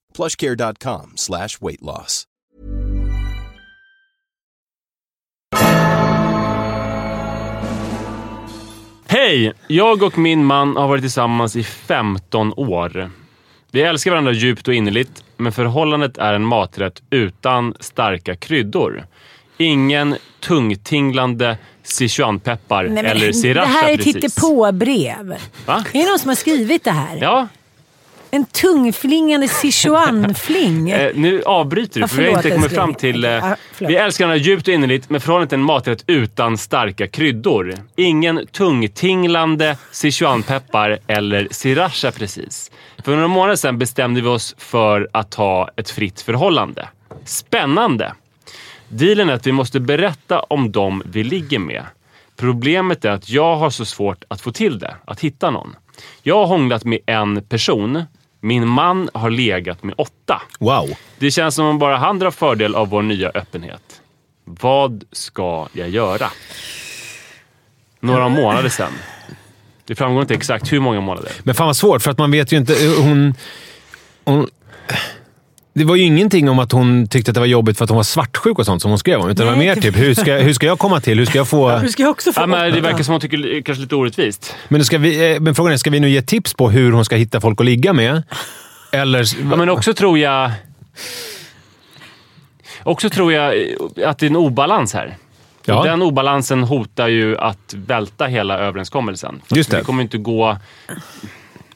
[0.13, 2.25] plushcare.com slash weight loss.
[9.07, 9.53] Hej!
[9.67, 13.11] Jag och min man har varit tillsammans i 15 år.
[13.71, 19.05] Vi älskar varandra djupt och innerligt, men förhållandet är en maträtt utan starka kryddor.
[19.57, 24.15] Ingen tungtinglande Sichuanpeppar Nej, men eller Det sriracha här är precis.
[24.15, 25.35] hittepå-brev.
[25.65, 25.83] Va?
[25.93, 27.17] Är det någon som har skrivit det här?
[27.21, 27.47] Ja,
[28.33, 30.89] En tungflingande Sichuan-fling.
[30.91, 33.25] eh, nu avbryter du för vi har inte kommit fram till...
[33.25, 33.91] Eh, förlåt.
[33.91, 37.75] vi älskar varandra djupt och innerligt, men förhållandet är en maträtt utan starka kryddor.
[37.95, 42.71] Ingen tungtinglande Sichuanpeppar eller sriracha precis.
[43.05, 46.87] För några månader sedan bestämde vi oss för att ha ett fritt förhållande.
[47.25, 48.13] Spännande!
[48.89, 51.83] Dealen är att vi måste berätta om dem vi ligger med.
[52.35, 55.75] Problemet är att jag har så svårt att få till det, att hitta någon.
[56.23, 58.03] Jag har hånglat med en person.
[58.43, 60.41] Min man har legat med åtta.
[60.59, 60.89] Wow.
[61.19, 64.01] Det känns som om bara han drar fördel av vår nya öppenhet.
[64.45, 66.27] Vad ska jag göra?
[67.99, 68.93] Några månader sedan.
[69.85, 71.31] Det framgår inte exakt hur många månader.
[71.43, 72.73] Men fan vad svårt, för att man vet ju inte...
[73.01, 73.33] Hon,
[74.23, 74.47] hon,
[75.73, 77.95] det var ju ingenting om att hon tyckte att det var jobbigt för att hon
[77.95, 79.29] var svartsjuk och sånt som hon skrev om.
[79.29, 81.19] Utan det var Nej, mer typ, hur ska, hur ska jag komma till?
[81.19, 81.79] Hur ska jag få...
[81.79, 83.81] Du ska ju också få Ja, men det verkar som hon tycker det är kanske
[83.81, 84.55] lite orättvist.
[84.67, 87.05] Men, ska vi, eh, men frågan är, ska vi nu ge tips på hur hon
[87.05, 88.23] ska hitta folk att ligga med?
[88.91, 89.25] Eller...
[89.51, 90.51] Ja, men också tror jag...
[92.83, 93.53] Också tror jag
[94.05, 95.17] att det är en obalans här.
[95.65, 95.79] Ja.
[95.79, 99.41] Och Den obalansen hotar ju att välta hela överenskommelsen.
[99.47, 99.77] För Just att det.
[99.77, 100.57] Det kommer inte gå...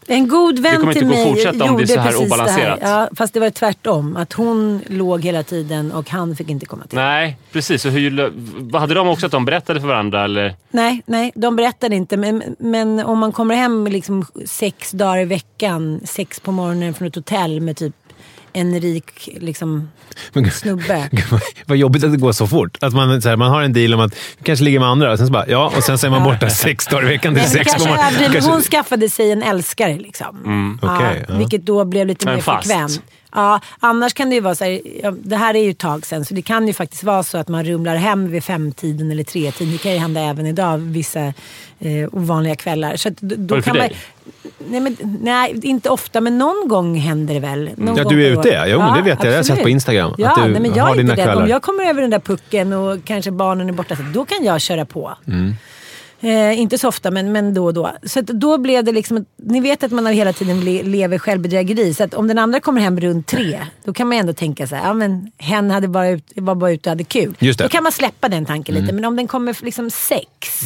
[0.07, 1.87] En god Det vän kommer inte till gå att mig fortsätta om det är gjorde
[1.87, 2.79] så här precis obalanserat.
[2.79, 2.99] det här.
[2.99, 4.17] Ja, fast det var tvärtom.
[4.17, 6.97] Att hon låg hela tiden och han fick inte komma till.
[6.97, 7.81] Nej, precis.
[7.81, 10.23] Så hur, hade de också att de berättade för varandra?
[10.23, 10.55] Eller?
[10.71, 12.17] Nej, nej, de berättade inte.
[12.17, 17.07] Men, men om man kommer hem liksom sex dagar i veckan, sex på morgonen från
[17.07, 17.95] ett hotell med typ
[18.55, 19.89] en rik liksom,
[20.33, 21.09] Men- snubbe.
[21.65, 22.77] Vad- jobbigt att det går så fort.
[22.81, 25.11] Att man, så här, man har en deal om att vi kanske ligger med andra
[25.11, 27.35] och sen så bara ja, och sen så är man borta sex dagar i veckan
[27.35, 28.43] till sex på morgonen.
[28.43, 30.79] Hon skaffade sig en älskare liksom.
[30.81, 31.35] okej, ja.
[31.37, 32.67] Vilket då blev lite Men mer fast.
[32.67, 33.01] frekvent.
[33.35, 36.05] Ja, annars kan det ju vara så här, ja, det här är ju ett tag
[36.05, 39.23] sedan, så det kan ju faktiskt vara så att man rumlar hem vid femtiden eller
[39.23, 39.71] tretiden.
[39.71, 41.33] Det kan ju hända även idag, vissa
[41.79, 42.95] eh, ovanliga kvällar.
[42.95, 43.97] Så då, då det för kan man, dig?
[44.67, 47.69] nej, men, nej, inte ofta, men någon gång händer det väl.
[47.75, 48.67] Någon Ja, du är ute, ja.
[48.67, 49.33] Jo, men det vet jag.
[49.33, 51.43] Jag har sett på Instagram Ja, att du nej, men jag har dina kvällar.
[51.43, 54.43] Om jag kommer över den där pucken och kanske barnen är borta, så då kan
[54.43, 55.17] jag köra på.
[56.21, 57.91] Eh, inte så ofta, men, men då och då.
[58.03, 61.93] Så då blev det liksom, ni vet att man hela tiden le, lever självbedrägeri.
[61.93, 64.75] Så att om den andra kommer hem runt tre, då kan man ändå tänka så
[64.75, 67.35] här, ja men hen hade bara ut, var bara ute och hade kul.
[67.39, 67.65] Just det.
[67.65, 68.93] Då kan man släppa den tanken lite.
[68.93, 70.63] Men om den kommer liksom sex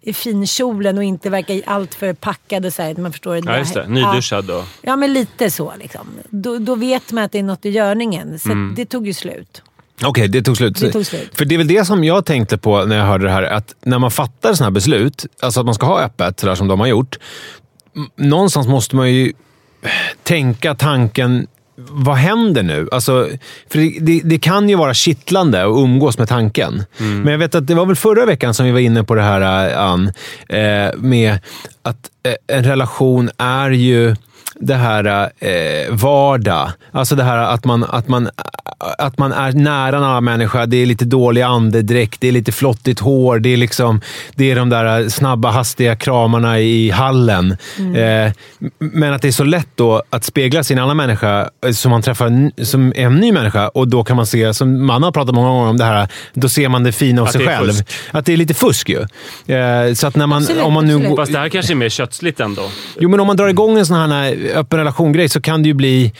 [0.00, 3.40] i finkjolen och inte verkar alltför packad och så här, man förstår.
[3.46, 3.80] Ja, just det.
[3.80, 3.88] Ja.
[3.88, 4.64] Nyduschad och...
[4.82, 6.06] Ja, men lite så liksom.
[6.30, 8.38] Då, då vet man att det är något i görningen.
[8.38, 9.62] Så att det tog ju slut.
[10.02, 10.80] Okej, det tog slut.
[10.80, 11.30] Det tog slut.
[11.34, 13.42] För det är väl det som jag tänkte på när jag hörde det här.
[13.42, 16.68] Att när man fattar sådana här beslut, alltså att man ska ha öppet, sådär som
[16.68, 17.18] de har gjort.
[18.16, 19.32] Någonstans måste man ju
[20.22, 22.88] tänka tanken, vad händer nu?
[22.92, 23.28] Alltså,
[23.70, 26.84] för det, det, det kan ju vara kittlande att umgås med tanken.
[26.96, 29.22] Men jag vet att det var väl förra veckan som vi var inne på det
[29.22, 30.12] här, Ann,
[30.48, 31.38] eh, med
[31.82, 34.16] att eh, en relation är ju
[34.60, 36.70] det här eh, vardag.
[36.92, 38.28] Alltså det här att man, att, man,
[38.98, 40.66] att man är nära en annan människa.
[40.66, 43.38] Det är lite dålig andedräkt, det är lite flottigt hår.
[43.38, 44.00] Det är, liksom,
[44.34, 47.56] det är de där snabba, hastiga kramarna i hallen.
[47.96, 48.32] Eh,
[48.78, 52.02] men att det är så lätt då att spegla sin annan människa eh, som man
[52.02, 53.68] träffar som en ny människa.
[53.68, 56.48] Och då kan man se, som man har pratat många gånger om det här, då
[56.48, 57.72] ser man det fina hos sig själv.
[57.72, 57.84] fusk.
[58.10, 59.00] Att det är lite fusk ju.
[59.54, 61.16] Eh, så att när man, Absolut, om man nu absolut.
[61.16, 62.62] Fast det här kanske är mer kötsligt ändå.
[62.98, 65.74] Jo, men om man drar igång en sån här öppen relation-grej så kan det ju
[65.74, 66.12] bli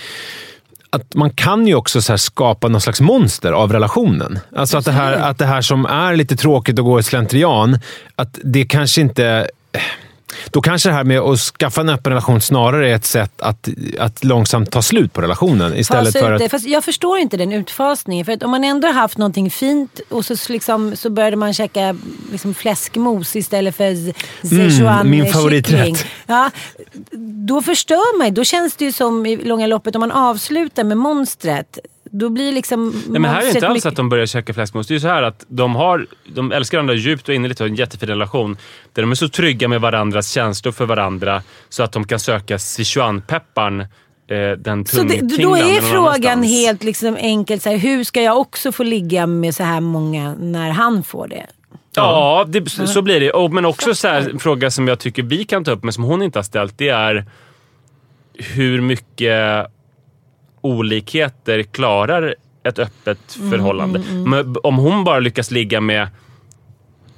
[0.91, 4.39] att man kan ju också skapa någon slags monster av relationen.
[4.57, 7.79] Alltså att det, här, att det här som är lite tråkigt och går i slentrian,
[8.17, 9.49] att det kanske inte...
[10.51, 13.69] Då kanske det här med att skaffa en öppen relation snarare är ett sätt att,
[13.99, 15.77] att långsamt ta slut på relationen.
[15.77, 16.45] Istället Fasa för det.
[16.45, 16.51] att...
[16.51, 18.25] Fast jag förstår inte den utfasningen.
[18.27, 21.55] För att om man ändå har haft någonting fint och så, liksom, så började man
[21.55, 21.97] käka
[22.33, 23.95] liksom fläskmos istället för
[24.47, 25.87] Sichuan Mm, min favoriträtt.
[25.87, 25.97] kyckling.
[26.27, 26.51] Ja,
[27.47, 28.35] då förstör man.
[28.35, 31.79] Då känns det ju som i långa loppet om man avslutar med monstret.
[32.11, 34.55] Då blir liksom Nej, men här är det inte alls mycket- att de börjar käka
[34.55, 34.87] fläskmos.
[34.87, 37.64] Det är ju så här att de, har, de älskar varandra djupt och innerligt och
[37.64, 38.57] har en jättefin relation.
[38.93, 42.59] Där de är så trygga med varandras känslor för varandra så att de kan söka
[42.59, 43.87] Sichuanpepparn, eh,
[44.59, 48.73] den Så det, då är frågan helt liksom enkelt så här, hur ska jag också
[48.73, 51.47] få ligga med så här många när han får det?
[51.97, 53.31] Ja, det, så blir det.
[53.33, 55.93] Och, men också så här, en fråga som jag tycker vi kan ta upp, men
[55.93, 57.25] som hon inte har ställt, det är
[58.35, 59.67] hur mycket
[60.64, 63.98] olikheter klarar ett öppet Mm, förhållande?
[64.27, 66.09] Men om hon bara lyckas ligga med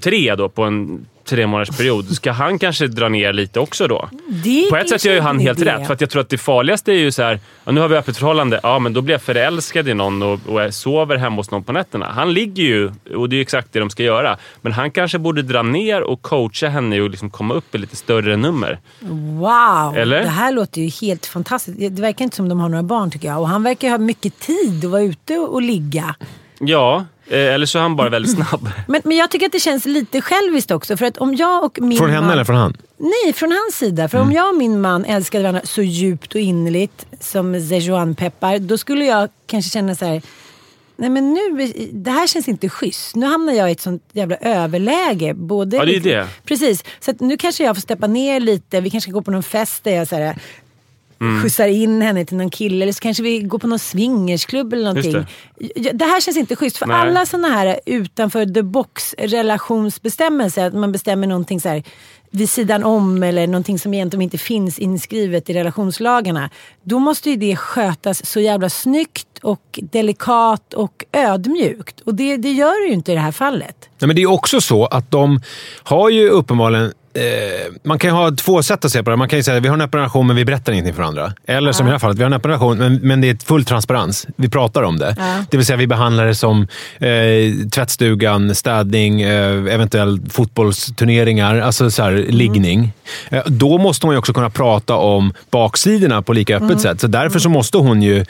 [0.00, 4.08] tre då på en tre månaders period, ska han kanske dra ner lite också då?
[4.44, 5.70] Det På ett sätt gör ju han helt idé.
[5.72, 5.86] rätt.
[5.86, 7.96] För att jag tror att det farligaste är ju så här, ja, nu har vi
[7.96, 11.50] öppet förhållande, ja men då blir jag förälskad i någon och, och sover hemma hos
[11.50, 12.06] någon på nätterna.
[12.14, 14.36] Han ligger ju, och det är ju exakt det de ska göra.
[14.62, 17.96] Men han kanske borde dra ner och coacha henne och liksom komma upp i lite
[17.96, 18.78] större nummer.
[19.00, 20.22] Wow, Eller?
[20.22, 21.78] det här låter ju helt fantastiskt.
[21.96, 23.40] Det verkar inte som de har några barn tycker jag.
[23.40, 26.14] Och han verkar ha mycket tid att vara ute och ligga.
[26.58, 28.68] Ja, eller så är han bara väldigt snabb.
[28.88, 30.96] Men, men jag tycker att det känns lite själviskt också.
[30.96, 32.30] För att om jag och min Från henne man...
[32.30, 32.76] eller från han?
[32.98, 34.08] Nej, från hans sida.
[34.08, 38.78] För om jag och min man älskade varandra så djupt och innerligt som Zejuan-peppar, då
[38.78, 40.22] skulle jag kanske känna så här.
[40.98, 43.16] Nej men nu, det här känns inte schysst.
[43.16, 45.34] Nu hamnar jag i ett sånt jävla överläge.
[45.34, 46.26] Både Ja, det är liksom- det.
[46.44, 46.84] Precis.
[47.00, 48.80] Så att nu kanske jag får steppa ner lite.
[48.80, 50.36] Vi kanske ska gå på någon fest där jag så här,
[51.20, 51.42] Mm.
[51.42, 52.82] skjutsar in henne till någon kille.
[52.82, 55.12] Eller så kanske vi går på någon swingersklubb eller någonting.
[55.12, 55.92] Det.
[55.92, 56.76] det här känns inte schysst.
[56.76, 56.96] För Nej.
[56.96, 61.82] alla sådana här utanför the box relationsbestämmelser, att man bestämmer någonting så här
[62.30, 66.50] vid sidan om eller någonting som egentligen inte finns inskrivet i relationslagarna.
[66.82, 72.00] Då måste ju det skötas så jävla snyggt och delikat och ödmjukt.
[72.00, 73.88] Och det, det gör det ju inte i det här fallet.
[73.98, 75.40] Nej, men det är också så att de
[75.82, 76.92] har ju uppenbarligen...
[77.16, 79.16] Eh, man kan ju ha två sätt att se på det.
[79.16, 81.02] Man kan ju säga att vi har en öppen relation men vi berättar ingenting för
[81.02, 81.32] varandra.
[81.46, 83.46] Eller som i det här fallet, vi har en öppen relation men, men det är
[83.46, 84.26] full transparens.
[84.36, 85.14] Vi pratar om det.
[85.18, 85.44] Ja.
[85.50, 92.02] Det vill säga vi behandlar det som eh, tvättstugan, städning, eh, eventuellt fotbollsturneringar, alltså så
[92.02, 92.92] här, liggning.
[93.28, 97.00] Eh, då måste hon ju också kunna prata om baksidorna på lika öppet sätt.
[97.00, 98.24] Så därför så måste hon ju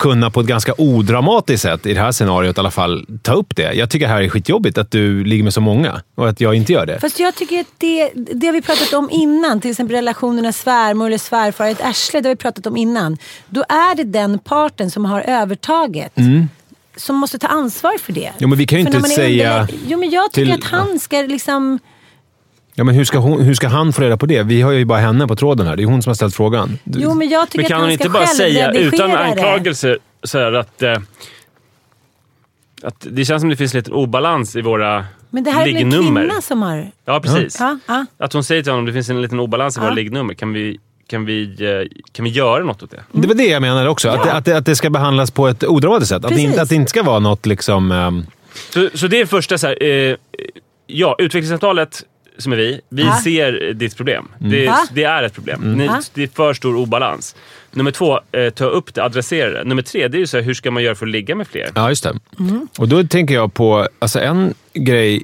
[0.00, 3.56] kunna på ett ganska odramatiskt sätt, i det här scenariot i alla fall, ta upp
[3.56, 3.72] det.
[3.72, 6.54] Jag tycker det här är skitjobbigt att du ligger med så många och att jag
[6.54, 7.00] inte gör det.
[7.00, 9.60] Fast jag tycker att det, det har vi pratat om innan.
[9.60, 13.18] Till exempel relationerna svärmor eller svärfar, ett arsle, det har vi pratat om innan.
[13.48, 16.12] Då är det den parten som har övertaget.
[16.96, 18.20] Som måste ta ansvar för det.
[18.26, 18.34] Mm.
[18.38, 20.70] Jo, men vi kan ju För inte säga underlä- Jo, men jag tycker till- att
[20.70, 21.78] han ska liksom...
[22.74, 24.42] Ja, men hur, ska hon, hur ska han få reda på det?
[24.42, 25.76] Vi har ju bara henne på tråden här.
[25.76, 26.78] Det är hon som har ställt frågan.
[26.84, 29.18] Jo, men jag tycker Men att kan han hon ska inte bara säga utan det.
[29.18, 30.96] anklagelser så här att, eh,
[32.82, 35.82] att det känns som det finns lite obalans i våra Men det här är väl
[35.82, 36.90] en kvinna som har...
[37.04, 37.56] Ja, precis.
[37.60, 38.06] Ja, ja.
[38.18, 39.94] Att hon säger till honom att det finns en liten obalans i våra Ja.
[39.94, 40.34] liggnummer.
[40.34, 43.00] Kan vi, kan, vi, eh, kan vi göra något åt det?
[43.12, 44.08] Det var det jag menade också.
[44.08, 46.24] Att, det, att, att det ska behandlas på ett odramatiskt sätt.
[46.24, 47.92] Att det, inte, att det inte ska vara något liksom...
[47.92, 48.26] ehm,
[48.70, 50.16] Så, så det är första så här, eh,
[50.86, 52.02] ja, utvecklingssamtalet
[52.40, 53.20] som är vi, vi Ja.
[53.24, 54.28] ser ditt problem.
[54.38, 54.78] Det, Ja.
[54.92, 55.74] det är ett problem.
[55.76, 56.00] Ni, Ja.
[56.14, 57.36] det är för stor obalans.
[57.72, 59.64] Nummer två, eh, ta upp det, adressera det.
[59.64, 61.48] Nummer tre, det är ju så här, hur ska man göra för att ligga med
[61.48, 61.70] fler?
[61.74, 62.18] Ja, just det.
[62.38, 62.68] Mm.
[62.78, 65.22] Och då tänker jag på alltså en grej.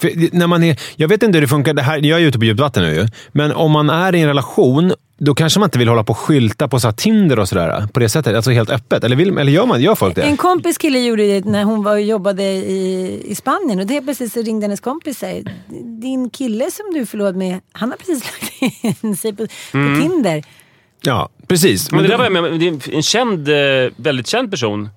[0.00, 1.74] För när man är, jag vet inte hur det funkar.
[1.74, 3.06] Det här, jag är ute på djupt vatten nu ju.
[3.32, 6.18] Men om man är i en relation, då kanske man inte vill hålla på och
[6.18, 7.86] skylta på så här Tinder och sådär.
[7.92, 8.36] På det sättet.
[8.36, 9.04] Alltså helt öppet.
[9.04, 10.22] Eller, vill, eller gör, man, gör folk det?
[10.22, 14.32] En kompis kille gjorde det när hon var jobbade i, i Spanien och det precis
[14.32, 15.44] så ringde hennes kompis och säger
[16.00, 20.42] Din kille som du förlovat med, han har precis lagt in sig på, på Tinder.
[21.02, 21.90] Ja, precis.
[21.90, 23.54] Men det då- där var jag med, det en känd, eh,
[23.96, 24.88] väldigt känd person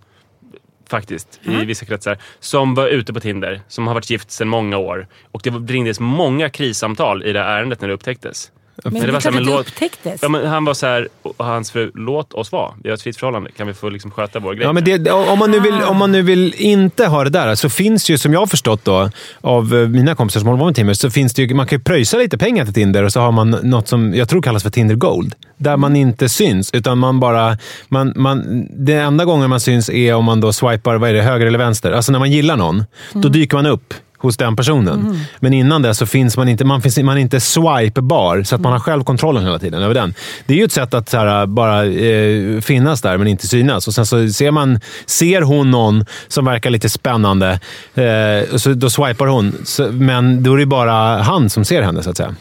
[0.94, 4.78] faktiskt, i vissa kretsar, som var ute på Tinder, som har varit gift sedan många
[4.78, 5.08] år.
[5.32, 8.52] Och det ringdes många krissamtal i det här ärendet när det upptäcktes.
[8.84, 10.20] Men det det är var så klart här, att men låt- upptäcktes.
[10.22, 12.72] Ja, men han var så här, och hans fru, låt oss vara.
[12.84, 13.52] Vi har ett fritt förhållande.
[13.52, 14.64] Kan vi få liksom sköta vår grej?
[14.66, 17.56] Ja, men det, om, man nu vill, om man nu vill inte ha det där,
[17.56, 19.10] så finns ju, som jag har förstått då,
[19.42, 21.78] av eh, mina kompisar som håller på med Tinder, så finns det ju, man kan
[21.80, 24.64] ju pröjsa lite pengar till Tinder och så har man något som jag tror kallas
[24.64, 25.36] för Tinder Gold.
[25.58, 27.58] Där man inte syns, utan man bara...
[27.88, 31.22] Man, man, det enda gången man syns är om man då swipar vad är det,
[31.22, 31.92] höger eller vänster.
[31.92, 32.84] Alltså när man gillar någon,
[33.14, 35.20] då dyker man upp hos den personen.
[35.40, 38.62] Men innan det så finns man inte, man finns, man är inte swipebar, så att
[38.62, 40.14] man har själv kontrollen hela tiden över den.
[40.46, 43.88] Det är ju ett sätt att så här, bara eh, finnas där, men inte synas.
[43.88, 47.60] Och sen så ser, man, ser hon någon som verkar lite spännande,
[47.94, 49.56] eh, så då swipar hon.
[49.66, 52.36] Så, men då är det bara han som ser henne, så att säga.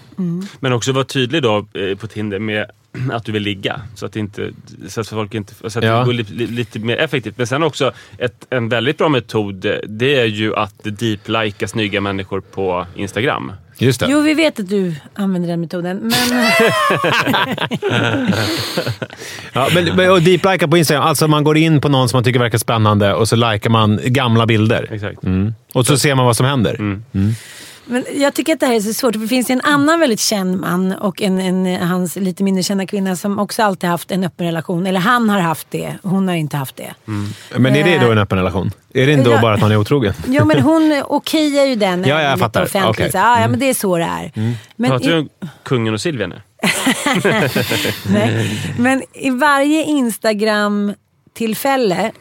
[0.61, 2.67] Men också vara tydlig då eh, på Tinder med
[3.13, 3.81] att du vill ligga.
[3.95, 4.51] Så att, det inte,
[4.89, 5.55] så att folk inte...
[5.71, 5.99] Så att Ja.
[5.99, 7.39] det går lite, lite mer effektivt.
[7.39, 12.41] Men sen också, ett, en väldigt bra metod det är ju att deep-lika snygga människor
[12.41, 13.53] på Instagram.
[13.79, 14.07] Just det.
[14.11, 16.45] Jo, vi vet att du använder den metoden, men...
[19.53, 22.25] Ja, men, men, och deep-lika på Instagram, alltså man går in på någon som man
[22.25, 24.89] tycker verkar spännande och så likar man gamla bilder.
[24.93, 25.25] Exakt.
[25.25, 25.55] Mm.
[25.73, 27.01] Och så ser man vad som händer.
[27.85, 29.15] Men jag tycker att det här är så svårt.
[29.15, 32.87] för Det finns en annan väldigt känd man och en, en, hans lite mindre kända
[32.87, 34.87] kvinna som också alltid haft en öppen relation.
[34.87, 36.95] Eller han har haft det, hon har inte haft det.
[37.57, 38.71] Men är det då en öppen relation?
[38.95, 39.41] Är det inte då Ja.
[39.41, 40.15] bara att man är otrogen?
[40.27, 42.05] Jo, men hon okejar ju den.
[42.05, 42.69] Ja, jag fattar.
[42.89, 43.11] Okej.
[43.11, 44.33] Så, ja, men det är så det är.
[44.77, 45.29] Men Pratar du om
[45.63, 46.41] kungen och Silvia nu?
[48.13, 52.13] nej, men i varje Instagram-tillfälle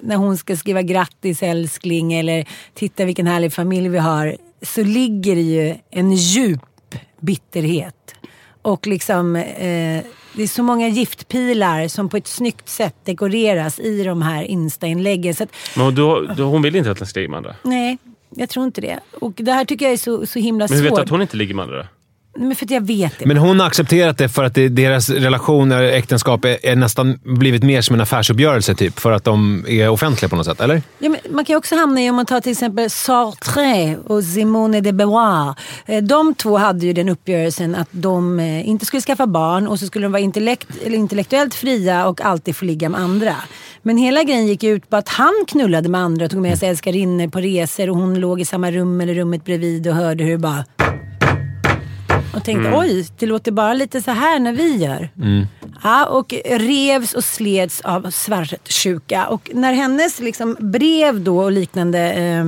[0.00, 5.34] när hon ska skriva grattis älskling eller titta vilken härlig familj vi har så ligger
[5.36, 8.14] det ju en djup bitterhet.
[8.62, 14.02] Och liksom, eh, det är så många giftpilar som på ett snyggt sätt dekoreras i
[14.04, 15.34] de här Insta-inläggen.
[15.34, 17.54] Så att, Men då, då, hon vill inte att den ska ligga med andra.
[17.62, 17.98] nej,
[18.34, 19.00] jag tror inte det.
[19.20, 20.98] Och det här tycker jag är så, så himla Men hur vet svårt.
[20.98, 21.86] du att hon inte ligger med andra?
[22.40, 23.26] Men för att jag vet det.
[23.26, 27.18] Men hon har accepterat det för att det, deras relation, eller äktenskap, är, är nästan
[27.22, 28.98] blivit mer som en affärsuppgörelse typ.
[29.00, 30.82] För att de är offentliga på något sätt, eller?
[30.98, 34.24] Ja, men man kan ju också hamna i, om man tar till exempel Sartre och
[34.24, 35.54] Simone de Beauvoir.
[35.86, 39.78] Eh, De två hade ju den uppgörelsen att de eh, inte skulle skaffa barn och
[39.78, 43.36] så skulle de vara intellekt, eller intellektuellt fria och alltid få ligga med andra.
[43.82, 46.68] Men hela grejen gick ut på att han knullade med andra och tog med sig
[46.68, 50.32] älskarinnor på resor och hon låg i samma rum eller rummet bredvid och hörde hur
[50.32, 50.64] det bara...
[52.34, 55.08] Och tänkte oj, det låter bara lite så här när vi gör.
[55.82, 59.26] Ja, och revs och sleds av svartsjuka.
[59.26, 62.44] Och när hennes liksom brev då och liknande, eh,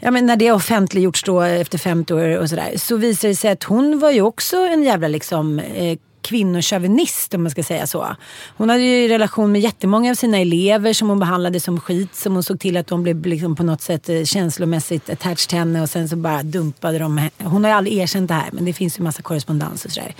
[0.00, 3.50] ja, men när det offentliggjorts då efter 50 år och sådär, så visar det sig
[3.50, 8.16] att hon var ju också en jävla liksom eh, kvinnocharvinist om man ska säga så.
[8.56, 12.14] Hon hade ju relation med jättemånga av sina elever som hon behandlade som skit.
[12.14, 15.58] Som hon såg till att de blev liksom på något sätt eh, känslomässigt attached till
[15.58, 18.64] henne och sen så bara dumpade de Hon har ju aldrig erkänt det här men
[18.64, 20.14] det finns ju massa korrespondens och sådär.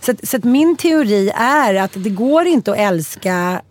[0.00, 3.62] Så, att, så att min teori är att det går inte att älska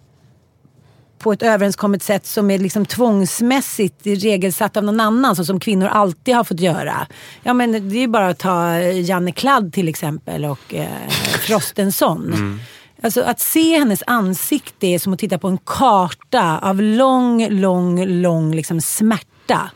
[1.19, 5.87] på ett överenskommet sätt som är liksom tvångsmässigt regelsatt av någon annan, så som kvinnor
[5.87, 7.07] alltid har fått göra.
[7.43, 11.09] Ja, men det är bara att ta Janne Kladd till exempel och eh,
[11.41, 12.59] Frostenson.
[13.01, 18.05] Alltså att se hennes ansikte är som att titta på en karta av lång, lång,
[18.05, 19.71] lång liksom smärta.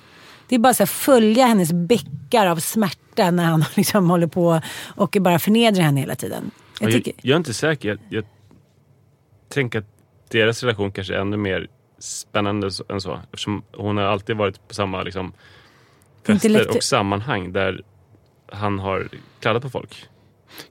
[0.48, 4.62] Det är bara att följa hennes bäckar av smärta när han liksom håller på
[4.96, 6.52] och bara förnedrar henne hela tiden.
[6.80, 7.90] Jag Jag, jag är inte säker.
[7.90, 8.26] Jag, jag
[9.50, 9.94] tänker att
[10.30, 11.68] deras relation kanske är ännu mer
[12.00, 13.20] spännande än så.
[13.24, 15.34] Eftersom hon har alltid varit på samma liksom,
[16.28, 17.82] fester och sammanhang där
[18.52, 19.10] han har
[19.40, 20.06] kladdat på folk.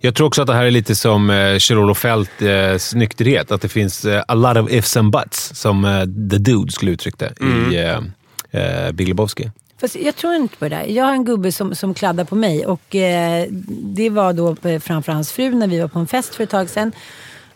[0.01, 3.51] Jag tror också att det här är lite som eh, Kjell-Olof Feldts nykterhet.
[3.51, 6.91] Att det finns eh, a lot of ifs and buts, som eh, The Dude skulle
[6.91, 8.01] uttryckt det i eh,
[8.63, 9.51] eh, Big Lebowski.
[9.81, 10.85] Fast jag tror inte på det där.
[10.85, 14.81] Jag har en gubbe som, som kladdar på mig och eh, det var då eh,
[14.81, 16.93] framför hans fru när vi var på en fest för ett tag sedan.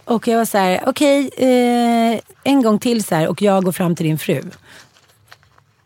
[0.06, 3.72] Och jag var så här, okej, eh, en gång till så här och jag går
[3.72, 4.42] fram till din fru.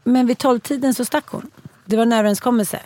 [0.04, 1.50] Men vid tolvtiden så stack hon.
[1.85, 2.80] Det var en överenskommelse.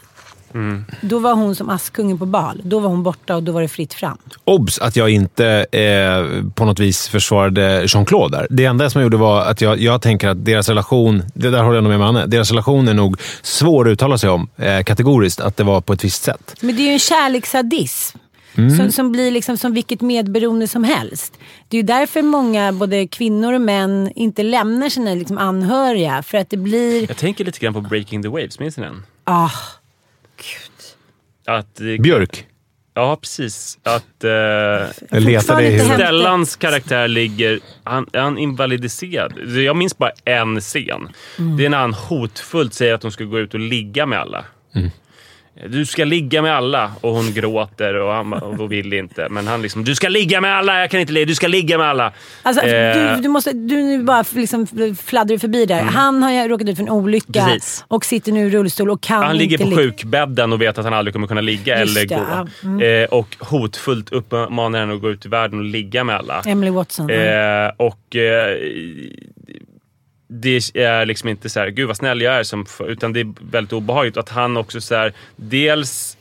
[1.00, 2.60] Då var hon som Askungen på bal.
[2.64, 4.18] Då var hon borta och då var det fritt fram.
[4.44, 4.78] Obs!
[4.78, 8.46] Att jag inte eh, på något vis försvarade Jean-Claude där.
[8.50, 11.62] Det enda som jag gjorde var att jag, jag tänker att deras relation, det där
[11.62, 14.82] håller jag nog med Manne, deras relation är nog svår att uttala sig om eh,
[14.82, 16.56] kategoriskt, att det var på ett visst sätt.
[16.60, 18.18] Men det är ju en kärlekssadism.
[18.54, 21.38] Som, som blir liksom som vilket medberoende som helst.
[21.68, 26.22] Det är ju därför många, både kvinnor och män, inte lämnar sina liksom anhöriga.
[26.22, 27.08] För att det blir...
[27.08, 29.02] Jag tänker lite grann på Breaking the Waves, minns ni den?
[29.24, 29.50] Ah,
[30.36, 31.56] gud.
[31.56, 32.46] Att, Björk.
[32.94, 33.78] Ja, precis.
[33.82, 37.60] Att eh, Stellans karaktär ligger...
[37.84, 39.32] Han, är han invalidiserad?
[39.56, 41.08] Jag minns bara en scen.
[41.58, 44.44] Det är när han hotfullt säger att hon ska gå ut och ligga med alla.
[45.68, 46.92] Du ska ligga med alla.
[47.00, 49.28] Och hon gråter och, han, och vill inte.
[49.30, 51.26] Men han liksom, du ska ligga med alla, jag kan inte ligga.
[51.26, 52.12] Du ska ligga med alla.
[52.42, 54.66] Alltså, Eh, du, du, måste, du nu bara liksom
[55.04, 55.82] fladdrar förbi där.
[55.82, 57.52] Han har råkat ut för en olycka Mm.
[57.54, 57.84] Precis.
[57.88, 60.78] och sitter nu i rullstol och kan Han ligger inte på ligga- sjukbädden och vet
[60.78, 62.14] att han aldrig kommer kunna ligga Just eller det,
[62.62, 62.68] gå.
[62.68, 63.02] Mm.
[63.02, 66.42] Eh, och hotfullt uppmanar henne att gå ut i världen och ligga med alla.
[66.46, 67.10] Emily Watson.
[67.10, 68.56] Eh, och eh,
[70.40, 73.34] det är liksom inte så här, gud vad snäll jag är, som, utan det är
[73.50, 74.16] väldigt obehagligt.
[74.16, 76.16] Att han också så här, dels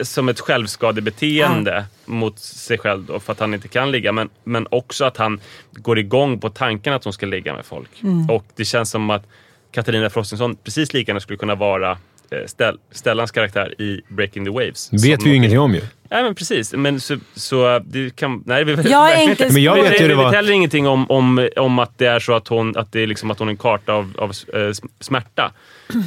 [0.00, 4.66] som ett självskadebeteende mot sig själv då, för att han inte kan ligga, men, men
[4.70, 5.40] också att han
[5.72, 7.90] går igång på tanken att hon ska ligga med folk.
[8.30, 9.26] Och det känns som att
[9.72, 11.90] Katarina Frostenson precis lika gärna skulle kunna vara
[12.30, 14.92] eh, Stell, Stellans karaktär i Breaking the Waves.
[14.92, 15.80] vet vi ju ingenting om ju.
[16.10, 16.72] Nej men precis.
[16.72, 18.42] Men så, så det kan...
[18.46, 20.52] Nej, vi, Jag är inte- Men jag vi, vet ju vi det var- vet heller
[20.52, 23.38] ingenting om, om, om att det är så att hon, att det är liksom att
[23.38, 25.52] hon är en karta av, av eh, smärta.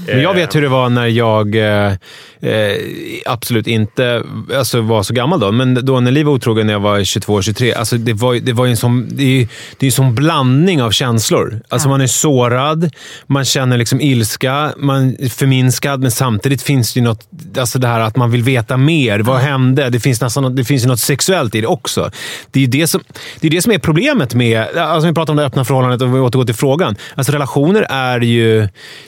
[0.07, 1.93] Men jag vet hur det var när jag eh,
[3.25, 4.23] absolut inte
[4.55, 7.75] alltså, var så gammal då, men då när Liv var otrogen när jag var 22-23.
[7.77, 9.47] Alltså, det var, det var ju en sån, det är, ju-
[9.77, 11.61] det är en sån blandning av känslor.
[11.69, 12.89] Alltså, Man är sårad,
[13.27, 17.27] man känner liksom ilska, man är förminskad, men samtidigt finns det ju något,
[17.57, 19.19] alltså det här att man vill veta mer.
[19.19, 19.88] Vad hände?
[19.89, 22.11] Det finns, nästan, det finns ju något sexuellt i det också.
[22.51, 23.03] Det är ju det som,
[23.39, 24.77] det, är det som är problemet med...
[24.77, 26.95] Alltså vi pratar om det öppna förhållandet och vi återgår till frågan.
[27.15, 28.67] Alltså relationer är ju...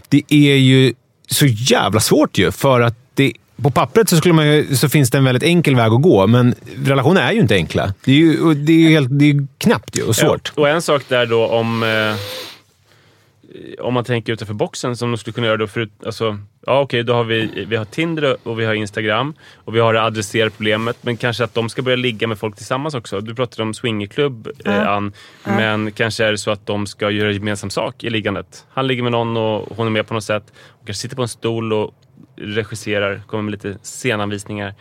[0.09, 0.93] Det är ju
[1.29, 5.09] så jävla svårt ju, för att det, på pappret så, skulle man ju, så finns
[5.09, 6.55] det en väldigt enkel väg att gå, men
[6.85, 7.93] relationer är ju inte enkla.
[8.05, 10.51] Det är ju, det är ju helt, det är knappt ju, och svårt.
[10.55, 11.83] Ja, och en sak där då om...
[11.83, 12.15] Eh,
[13.79, 15.91] om man tänker utanför boxen som de skulle kunna göra då förut.
[16.05, 19.79] Alltså, ja okej, då har vi, vi har Tinder och vi har Instagram och vi
[19.79, 20.97] har det adresserar problemet.
[21.01, 23.21] Men kanske att de ska börja ligga med folk tillsammans också.
[23.21, 25.13] Du pratade om swingerklubb, eh, Ann.
[25.43, 28.65] Men kanske är det så att de ska göra gemensam sak i liggandet.
[28.69, 30.53] Han ligger med någon och hon är med på något sätt.
[30.67, 31.93] Och kanske sitter på en stol och
[32.37, 34.73] regisserar, kommer med lite scenanvisningar.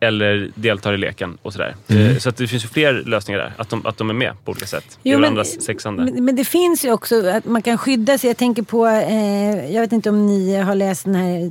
[0.00, 1.74] Eller deltar i leken och sådär.
[1.88, 3.52] Eh, Så att det finns ju fler lösningar där.
[3.56, 4.84] Att de, att de är med på olika sätt.
[5.02, 6.04] I Jo, men, varandras sexande.
[6.04, 8.30] men, men det finns ju också att man kan skydda sig.
[8.30, 11.50] Jag tänker på, eh, jag vet inte om ni har läst den här,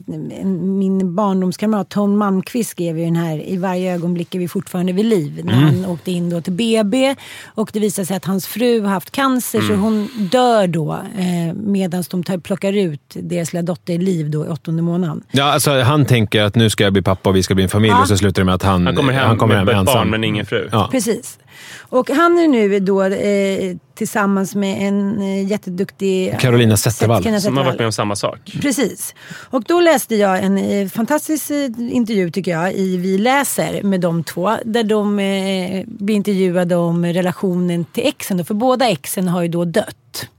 [0.65, 5.05] min barndomskamrat Tom Malmqvist skrev ju den här I varje ögonblick är vi fortfarande vid
[5.05, 5.41] liv.
[5.43, 7.15] När han åkte in då till BB
[7.45, 11.53] och det visade sig att hans fru har haft cancer så hon dör då eh,
[11.53, 15.23] medan de tar, plockar ut deras lilla dotter Liv då i åttonde månaden.
[15.31, 17.69] Ja, alltså, han tänker att nu ska jag bli pappa och vi ska bli en
[17.69, 18.01] familj Ja.
[18.01, 19.79] och så slutar det med att han, Han kommer hem, han kommer med hem ett
[19.79, 19.95] ensam.
[19.95, 20.69] barn men ingen fru.
[20.71, 20.87] Ja.
[20.91, 21.39] Precis.
[21.79, 26.39] Och han är nu då eh, tillsammans med en eh, jätteduktig...
[26.39, 27.41] Carolina Zettervall.
[27.41, 28.39] Som har varit med om samma sak.
[28.61, 29.15] Precis.
[29.49, 34.01] Och då läste jag en eh, fantastisk eh, intervju tycker jag i Vi läser med
[34.01, 34.57] de två.
[34.65, 38.37] Där de eh, blir intervjuade om relationen till exen.
[38.37, 40.29] då, För båda exen har ju då dött.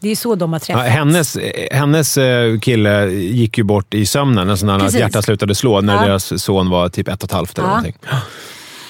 [0.00, 0.88] Det är så de har Ja, träffats.
[0.88, 1.36] hennes,
[1.72, 5.94] hennes eh, kille gick ju bort i sömnen, alltså när hans hjärta slutade slå, när
[5.94, 6.02] Ja.
[6.02, 7.70] deras son var typ ett och ett halvt eller Ja.
[7.70, 7.96] någonting.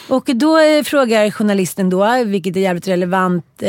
[0.09, 3.69] Och då eh, frågar journalisten då, vilket är jävligt relevant, eh,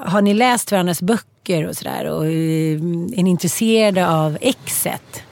[0.00, 2.04] har ni läst varandras böcker och sådär?
[2.10, 2.30] Och eh,
[3.18, 5.22] är ni intresserade av exet?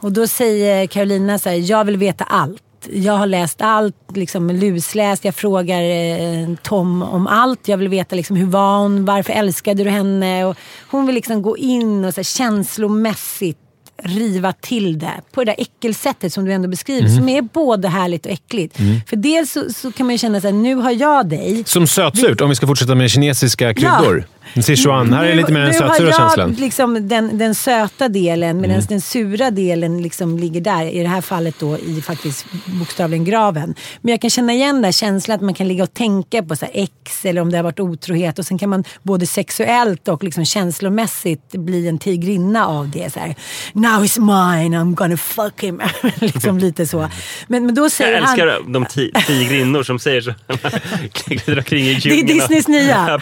[0.00, 2.62] Och då säger Carolina så här, jag vill veta allt.
[2.92, 5.24] Jag har läst allt, liksom lusläst.
[5.24, 7.68] Jag frågar eh, Tom om allt.
[7.68, 9.04] Jag vill veta liksom, hur var hon?
[9.04, 10.44] Varför älskade du henne?
[10.44, 10.56] Och
[10.90, 13.58] hon vill liksom gå in och så här, känslomässigt
[14.02, 17.08] riva till det på det där äckelsättet som du ändå beskriver.
[17.08, 18.76] Som är både härligt och äckligt.
[19.06, 21.64] För dels så, så kan man ju känna här, nu har jag dig.
[21.66, 24.26] Som sötsurt, om vi ska fortsätta med kinesiska kryddor.
[24.62, 26.52] Sichuan, här är lite mer den nu har sötsura jag känslan.
[26.52, 28.86] Liksom den, den söta delen medan Mm.
[28.88, 30.84] den sura delen liksom ligger där.
[30.86, 33.74] I det här fallet då i faktiskt bokstavligen graven.
[34.00, 36.64] Men jag kan känna igen den känslan att man kan ligga och tänka på så
[36.64, 38.38] här ex eller om det har varit otrohet.
[38.38, 43.12] Och sen kan man både sexuellt och liksom känslomässigt bli en tigrinna av det.
[43.12, 43.34] Så här,
[43.72, 45.80] Now he's mine, I'm gonna fuck him.
[46.20, 47.08] liksom lite så.
[47.46, 48.22] Men, men då Jag säger han...
[48.30, 50.34] älskar de ti- tigrinnor som säger så.
[51.24, 52.24] Glider omkring i Det är.
[52.24, 53.20] Disneys nya.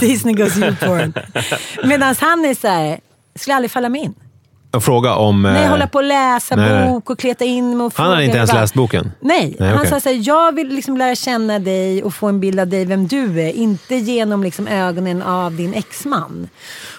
[0.00, 1.12] Disney goes porn.
[1.84, 3.00] Medan han är så här,
[3.34, 4.14] skulle aldrig falla mig in.
[4.70, 5.42] Och fråga om...
[5.42, 8.16] Nej, eh, hålla på och läsa nej, bok och kleta in mig och Han hade
[8.16, 9.12] fråga inte ens läst boken?
[9.20, 9.90] Nej, Nej, han okej.
[9.90, 13.06] sa såhär, jag vill liksom lära känna dig och få en bild av dig, vem
[13.06, 13.52] du är.
[13.52, 16.48] Inte genom liksom ögonen av din exman.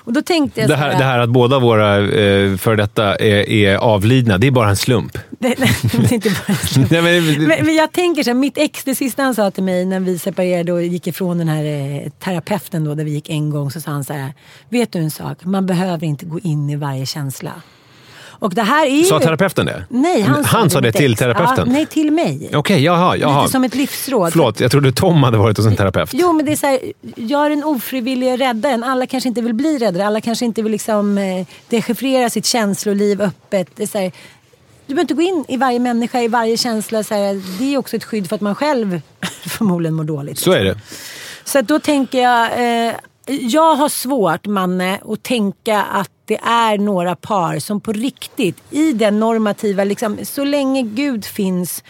[0.10, 3.50] Och då tänkte jag Det här, det här att båda våra eh, för detta är,
[3.50, 5.18] är avlidna, det är bara en slump.
[5.40, 6.58] Nej, nej, det är inte bara
[7.02, 9.64] Nej, men, men, men jag tänker så här, mitt ex, det sista han sa till
[9.64, 13.30] mig när vi separerade och gick ifrån den här eh, terapeuten då, där vi gick
[13.30, 14.34] en gång, så sa han så här,
[14.70, 17.52] vet du en sak, man behöver inte gå in i varje känsla.
[18.40, 19.04] Och det här är ju...
[19.04, 19.84] sa terapeuten det?
[19.90, 21.20] Nej, han, han sa det till ex.
[21.20, 21.68] terapeuten?
[21.68, 22.50] Ja, nej, till mig.
[22.54, 23.18] Okej, jaha.
[23.18, 23.42] jaha.
[23.42, 24.32] Lite som ett livsråd.
[24.32, 26.10] Förlåt, jag trodde Tom hade varit hos en terapeut.
[26.14, 26.80] Jo, men det är så här,
[27.16, 28.84] gör en ofrivillig räddaren.
[28.84, 30.08] Alla kanske inte vill bli räddare.
[30.08, 33.68] Alla kanske inte vill liksom, eh, dechiffrera sitt känsloliv öppet.
[33.76, 34.12] Det är så här,
[34.88, 37.04] du behöver inte gå in i varje människa, i varje känsla.
[37.04, 39.02] Så här, det är också ett skydd för att man själv
[39.48, 40.40] förmodligen mår dåligt.
[40.40, 40.78] Så är det.
[41.44, 42.46] Så då tänker jag,
[42.88, 42.94] eh,
[43.30, 48.94] jag har svårt Manne att tänka att det är några par som på riktigt i
[48.94, 51.84] den normativa, liksom, så länge Gud finns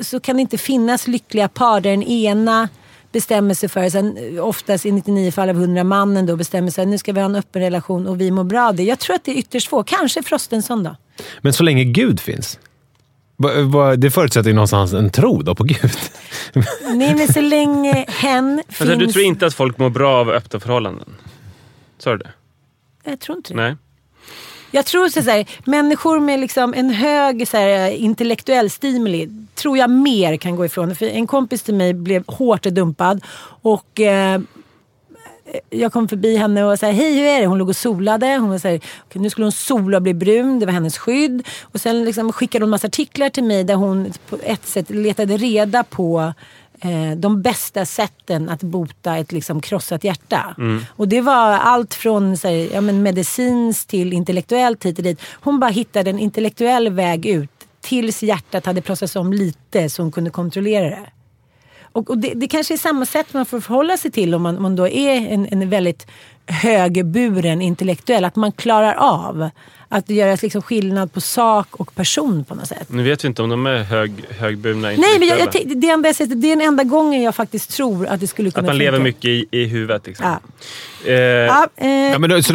[0.00, 2.68] så, kan det inte finnas lyckliga par där den ena
[3.12, 6.98] bestämmer sig för, sen, oftast i 99 fall av 100 mannen då bestämmer sig nu
[6.98, 8.82] ska vi ha en öppen relation och vi mår bra av det.
[8.82, 9.82] Jag tror att det är ytterst få.
[9.82, 10.96] Kanske Frostenson då.
[11.40, 12.58] Men så länge Gud finns.
[13.96, 15.90] Det förutsätter ju någonstans en tro då på Gud.
[16.94, 18.80] Nej, men så länge hen finns...
[18.80, 21.14] Alltså, du tror inte att folk mår bra av öppna förhållanden?
[21.98, 22.30] Sa du det?
[23.04, 23.56] Jag tror inte det.
[23.56, 23.76] Nej.
[24.70, 29.90] Jag tror så här, människor med liksom en hög så här, intellektuell stimuli tror jag
[29.90, 30.96] mer kan gå ifrån.
[30.96, 33.24] För en kompis till mig blev hårt dumpad
[33.62, 34.40] och eh,
[35.70, 37.46] jag kom förbi henne och sa hej hur är det?
[37.46, 38.26] Hon låg och solade.
[38.26, 40.58] Hon var så här, "Okej, nu skulle hon sola och bli brun.
[40.58, 41.46] Det var hennes skydd.
[41.62, 45.36] Och sen liksom skickade hon massa artiklar till mig där hon på ett sätt letade
[45.36, 46.32] reda på
[46.80, 50.54] eh, de bästa sätten att bota ett liksom, krossat hjärta.
[50.96, 53.24] Och det var allt från så här, ja, men
[53.86, 55.20] till intellektuellt hit och dit.
[55.32, 60.12] Hon bara hittade en intellektuell väg ut tills hjärtat hade processat om lite så hon
[60.12, 61.06] kunde kontrollera det.
[61.96, 64.56] Och, och det, det kanske är samma sätt man får förhålla sig till om man,
[64.56, 66.06] om man då är en, en väldigt
[66.46, 68.24] högburen intellektuell.
[68.24, 69.50] Att man klarar av
[69.88, 72.86] att göra liksom skillnad på sak och person på något sätt.
[72.88, 76.08] Nu vet vi inte om de är hög, högburna Nej, men jag, jag, det, enda
[76.08, 78.66] jag säger, det är den enda gången jag faktiskt tror att det skulle kunna Att
[78.66, 79.04] man lever funka.
[79.04, 80.06] mycket i, i huvudet.
[80.06, 80.26] Liksom.
[80.26, 80.40] Ja.
[81.10, 82.52] Eh, Ja, eh, Ja, men då, så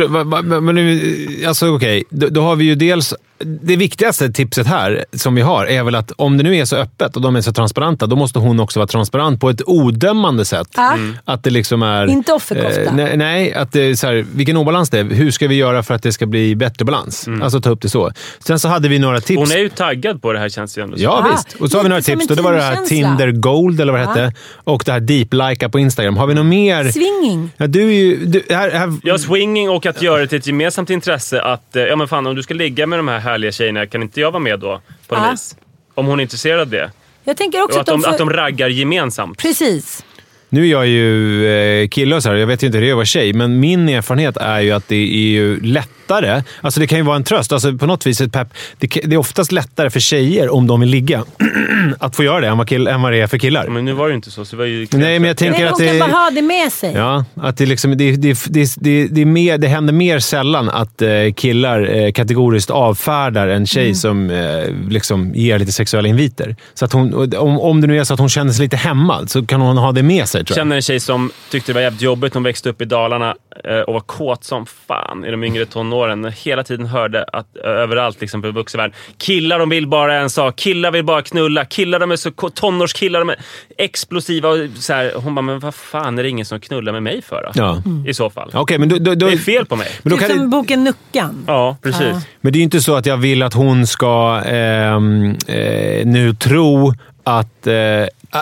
[0.62, 3.14] men nu, alltså okej, då, då har vi ju dels...
[3.44, 6.76] Det viktigaste tipset här som vi har är väl att om det nu är så
[6.76, 10.46] öppet och de är så transparenta, då måste hon också vara transparent på ett odömande
[10.46, 10.68] sätt.
[10.76, 10.98] Ja.
[11.26, 12.08] Att det liksom är...
[12.08, 12.82] Inte offerkofta.
[12.82, 15.04] Eh, nej, nej, att det är så här, vilken obalans det är.
[15.04, 17.28] Hur ska vi göra för att det ska bli bättre balans?
[17.42, 18.12] Alltså ta upp det så.
[18.40, 19.38] Sen så hade vi några tips.
[19.40, 20.96] hon är ju taggad på det här känns det ju ändå.
[21.00, 21.62] Ja, Ah, visst.
[21.62, 22.28] Och så har vi några tips.
[22.28, 22.36] Då.
[22.36, 22.86] Det var det här.
[22.86, 24.26] Tinder Gold, eller vad det Ja.
[24.26, 24.38] hette.
[24.64, 26.18] Och det här Deep-lika på Instagram.
[26.18, 26.92] Har vi något mer?
[26.92, 27.50] Swinging.
[27.58, 28.26] Ja, du är ju...
[28.26, 31.84] Du, här, här, Ja, swinging och att göra det till ett gemensamt intresse att, eh,
[31.84, 34.32] ja men fan om du ska ligga med de här härliga tjejerna, kan inte jag
[34.32, 34.82] vara med då?
[35.08, 35.56] På något vis.
[35.96, 36.92] Om hon är intresserad av det.
[37.24, 39.38] Jag tänker också Och att att de, att de raggar gemensamt.
[39.38, 40.04] Precis.
[40.54, 42.89] Nu är jag ju eh, kille och så här, jag vet ju inte hur det
[42.89, 46.43] är att vara tjej, men min erfarenhet är ju att det är ju lättare.
[46.62, 47.52] Alltså det kan ju vara en tröst.
[47.52, 48.47] Alltså på något vis ett pepp.
[48.78, 51.24] Det, är oftast lättare för tjejer, om de vill ligga,
[51.99, 53.68] att få göra det än vad, kill, än vad det är för killar.
[53.68, 54.88] Men nu var det ju inte så, så det var ju...
[54.91, 55.99] Nej, men jag tänker Nej, att hon det...
[55.99, 56.93] kan bara ha det med sig.
[56.95, 60.70] Ja, att det, liksom, det, det, det, det, det, är mer, det händer mer sällan
[60.70, 63.95] att eh, killar eh, kategoriskt avfärdar en tjej Mm.
[63.95, 64.32] som
[64.89, 66.56] liksom ger lite sexuella inviter.
[66.74, 69.30] Så att hon, om, om det nu är så att hon känner sig lite hämmad
[69.30, 70.62] så kan hon ha det med sig, tror jag.
[70.62, 72.34] känner en tjej som tyckte det var jävligt jobbigt.
[72.34, 76.32] Hon växte upp i Dalarna eh, och var kåt som fan i de yngre tonåren.
[76.44, 78.96] Hela tiden hörde att eh, överallt liksom, på vuxenvärlden.
[79.18, 80.56] Killar de vill bara en sak.
[80.56, 81.66] Killar vill bara knulla.
[81.66, 83.20] Killar de är så tonårskillar.
[83.20, 83.39] De är
[83.78, 84.50] explosiva.
[84.50, 85.12] Och så här.
[85.16, 87.52] Hon bara, men vad fan är det ingen som knullar med mig för då?
[87.56, 87.84] Ja.
[88.08, 88.52] I så fall.
[88.54, 89.88] Okej, men, då, då, då, Det är fel på mig.
[90.04, 91.44] men, då Typ kan som det, boken Nuckan.
[91.48, 92.02] Ja, precis.
[92.02, 92.22] Ja.
[92.42, 96.36] men det är ju inte så att jag vill att hon ska ehm, eh, nu
[96.39, 97.67] tro att...
[97.67, 97.74] Eh,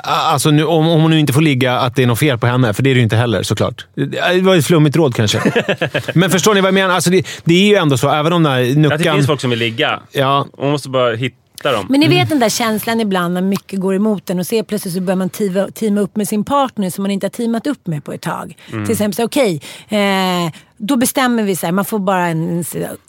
[0.04, 2.48] alltså nu, om, om hon nu inte får ligga, att det är något fel på
[2.48, 2.74] henne.
[2.74, 3.86] För det är det ju inte heller såklart.
[3.96, 5.42] Det var ett flummigt råd kanske.
[6.14, 6.96] men förstår ni vad jag menar?
[6.96, 9.16] Alltså det, det är ju ändå så, även om den här Att det nuckan...
[9.16, 10.00] finns folk som vill ligga.
[10.12, 11.86] Ja, Hon måste bara hitta dem.
[11.90, 14.94] Men ni vet den där känslan ibland när mycket går emot en och så plötsligt
[14.94, 17.88] så börjar man teama, teama upp med sin partner som man inte har teamat upp
[17.88, 18.58] med på ett tag.
[18.70, 20.52] Till exempel okej, eh,
[20.82, 22.64] då bestämmer vi så här, man får bara en,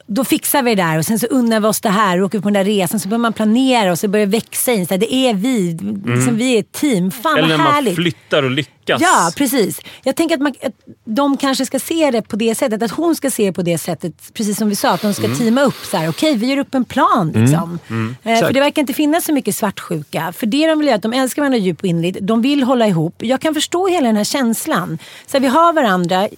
[0.07, 2.39] då fixar vi det där och sen så unnar vi oss det här och åker
[2.41, 3.01] på den där resan.
[3.01, 4.87] Så börjar man planera och så börjar det växa in.
[4.87, 7.11] Så här, det är vi, liksom, vi är ett team.
[7.11, 7.95] Fan Eller när vad man härligt.
[7.95, 9.01] flyttar och lyckas.
[9.03, 9.81] Ja, precis.
[10.03, 10.73] Jag tänker att, man, att
[11.05, 12.83] de kanske ska se det på det sättet.
[12.83, 14.91] Att hon ska se det på det sättet, precis som vi sa.
[14.91, 15.85] Att de ska teama upp.
[15.91, 16.09] så här.
[16.09, 17.33] Okej, vi gör upp en plan.
[17.35, 17.79] Liksom.
[18.23, 20.33] Eh, för det verkar inte finnas så mycket svartsjuka.
[20.37, 22.19] För det de vill göra att de älskar varandra djupt och innerligt.
[22.23, 23.15] De vill hålla ihop.
[23.19, 24.99] Jag kan förstå hela den här känslan.
[25.27, 26.29] Så här, vi har varandra.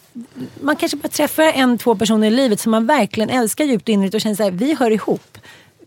[0.60, 3.88] Man kanske bara träffar en, två personer i livet som man verkligen älskar djupt och
[3.88, 5.38] innerligt och känner så här, vi hör ihop.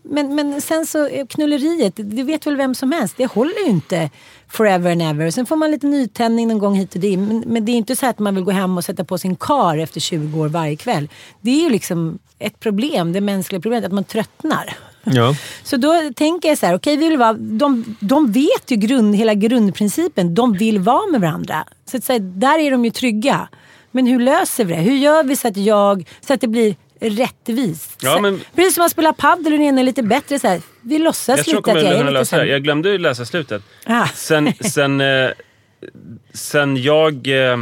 [0.02, 3.14] Men, men sen så, eh, knulleriet, det vet väl vem som helst.
[3.16, 4.10] Det håller ju inte
[4.48, 5.30] forever and ever.
[5.30, 7.18] Sen får man lite nytändning någon gång hit och dit.
[7.18, 9.36] Men, men det är inte så att man vill gå hem och sätta på sin
[9.36, 11.08] kar efter 20 år varje kväll.
[11.40, 14.76] Det är ju liksom ett problem, det mänskliga problemet, att man tröttnar.
[15.04, 15.36] ja.
[15.62, 19.16] Så då tänker jag så här, okej, vi vill vara, de, de vet ju grund,
[19.16, 20.34] hela grundprincipen.
[20.34, 21.64] De vill vara med varandra.
[21.90, 23.48] Så, att, så här, där är de ju trygga.
[23.96, 24.80] Men hur löser vi det?
[24.80, 27.98] Hur gör vi så att jag, så att det blir rättvist?
[28.02, 30.38] Ja, men- Precis som man spelar padel och den ena är lite bättre.
[30.38, 32.46] Så här, vi låtsas Jag jag lite att kommer jag är lite lösa sämre.
[32.46, 33.62] Jag glömde läsa slutet.
[33.86, 34.06] Ah.
[34.14, 35.30] Sen, sen, eh,
[36.34, 37.56] sen jag eh,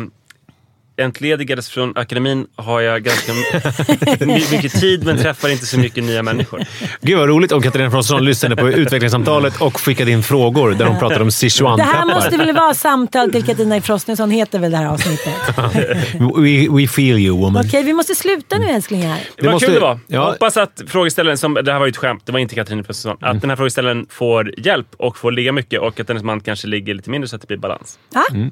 [0.97, 3.33] entledigades från akademin har jag ganska
[4.27, 6.63] my- mycket tid men träffar inte så mycket nya människor.
[7.01, 10.99] Gud vad roligt om Katarina Frostenson lyssnade på utvecklingssamtalet och skickade in frågor där de
[10.99, 11.31] pratade om
[11.77, 15.35] Det här måste väl vara samtal till Katarina Frostenson heter väl det här avsnittet.
[16.37, 17.65] We, we feel you woman.
[17.67, 19.19] Okej, vi måste sluta nu älsklingar.
[19.43, 19.99] Vad måste- kul det var.
[20.07, 20.31] ja.
[20.31, 23.17] Hoppas att frågeställaren, som, det här var ju ett skämt, det var inte Katrin Frostenson,
[23.23, 23.37] Mm.
[23.37, 26.67] att den här frågeställaren får hjälp och får ligga mycket och att hennes man kanske
[26.67, 27.99] ligger lite mindre så att det blir balans.
[28.15, 28.25] Ja?
[28.31, 28.51] Mm.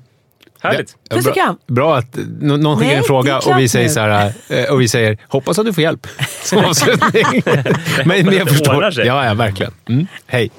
[0.62, 0.96] Härligt.
[1.08, 1.56] Ja, Puss och bra, kram.
[1.66, 4.88] bra att någon skickar en fråga det och vi säger så här, eh, och vi
[4.88, 6.06] säger hoppas att du får hjälp
[6.42, 7.24] som avslutning.
[7.44, 9.00] men, men jag det förstår.
[9.04, 9.72] Ja, ja, verkligen.
[9.88, 10.06] Mm.
[10.26, 10.50] Hej.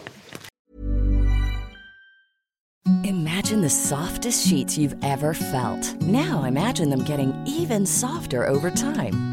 [3.06, 6.02] Imagine the softest sheets you've ever felt.
[6.02, 9.33] Now imagine them getting even softer over time.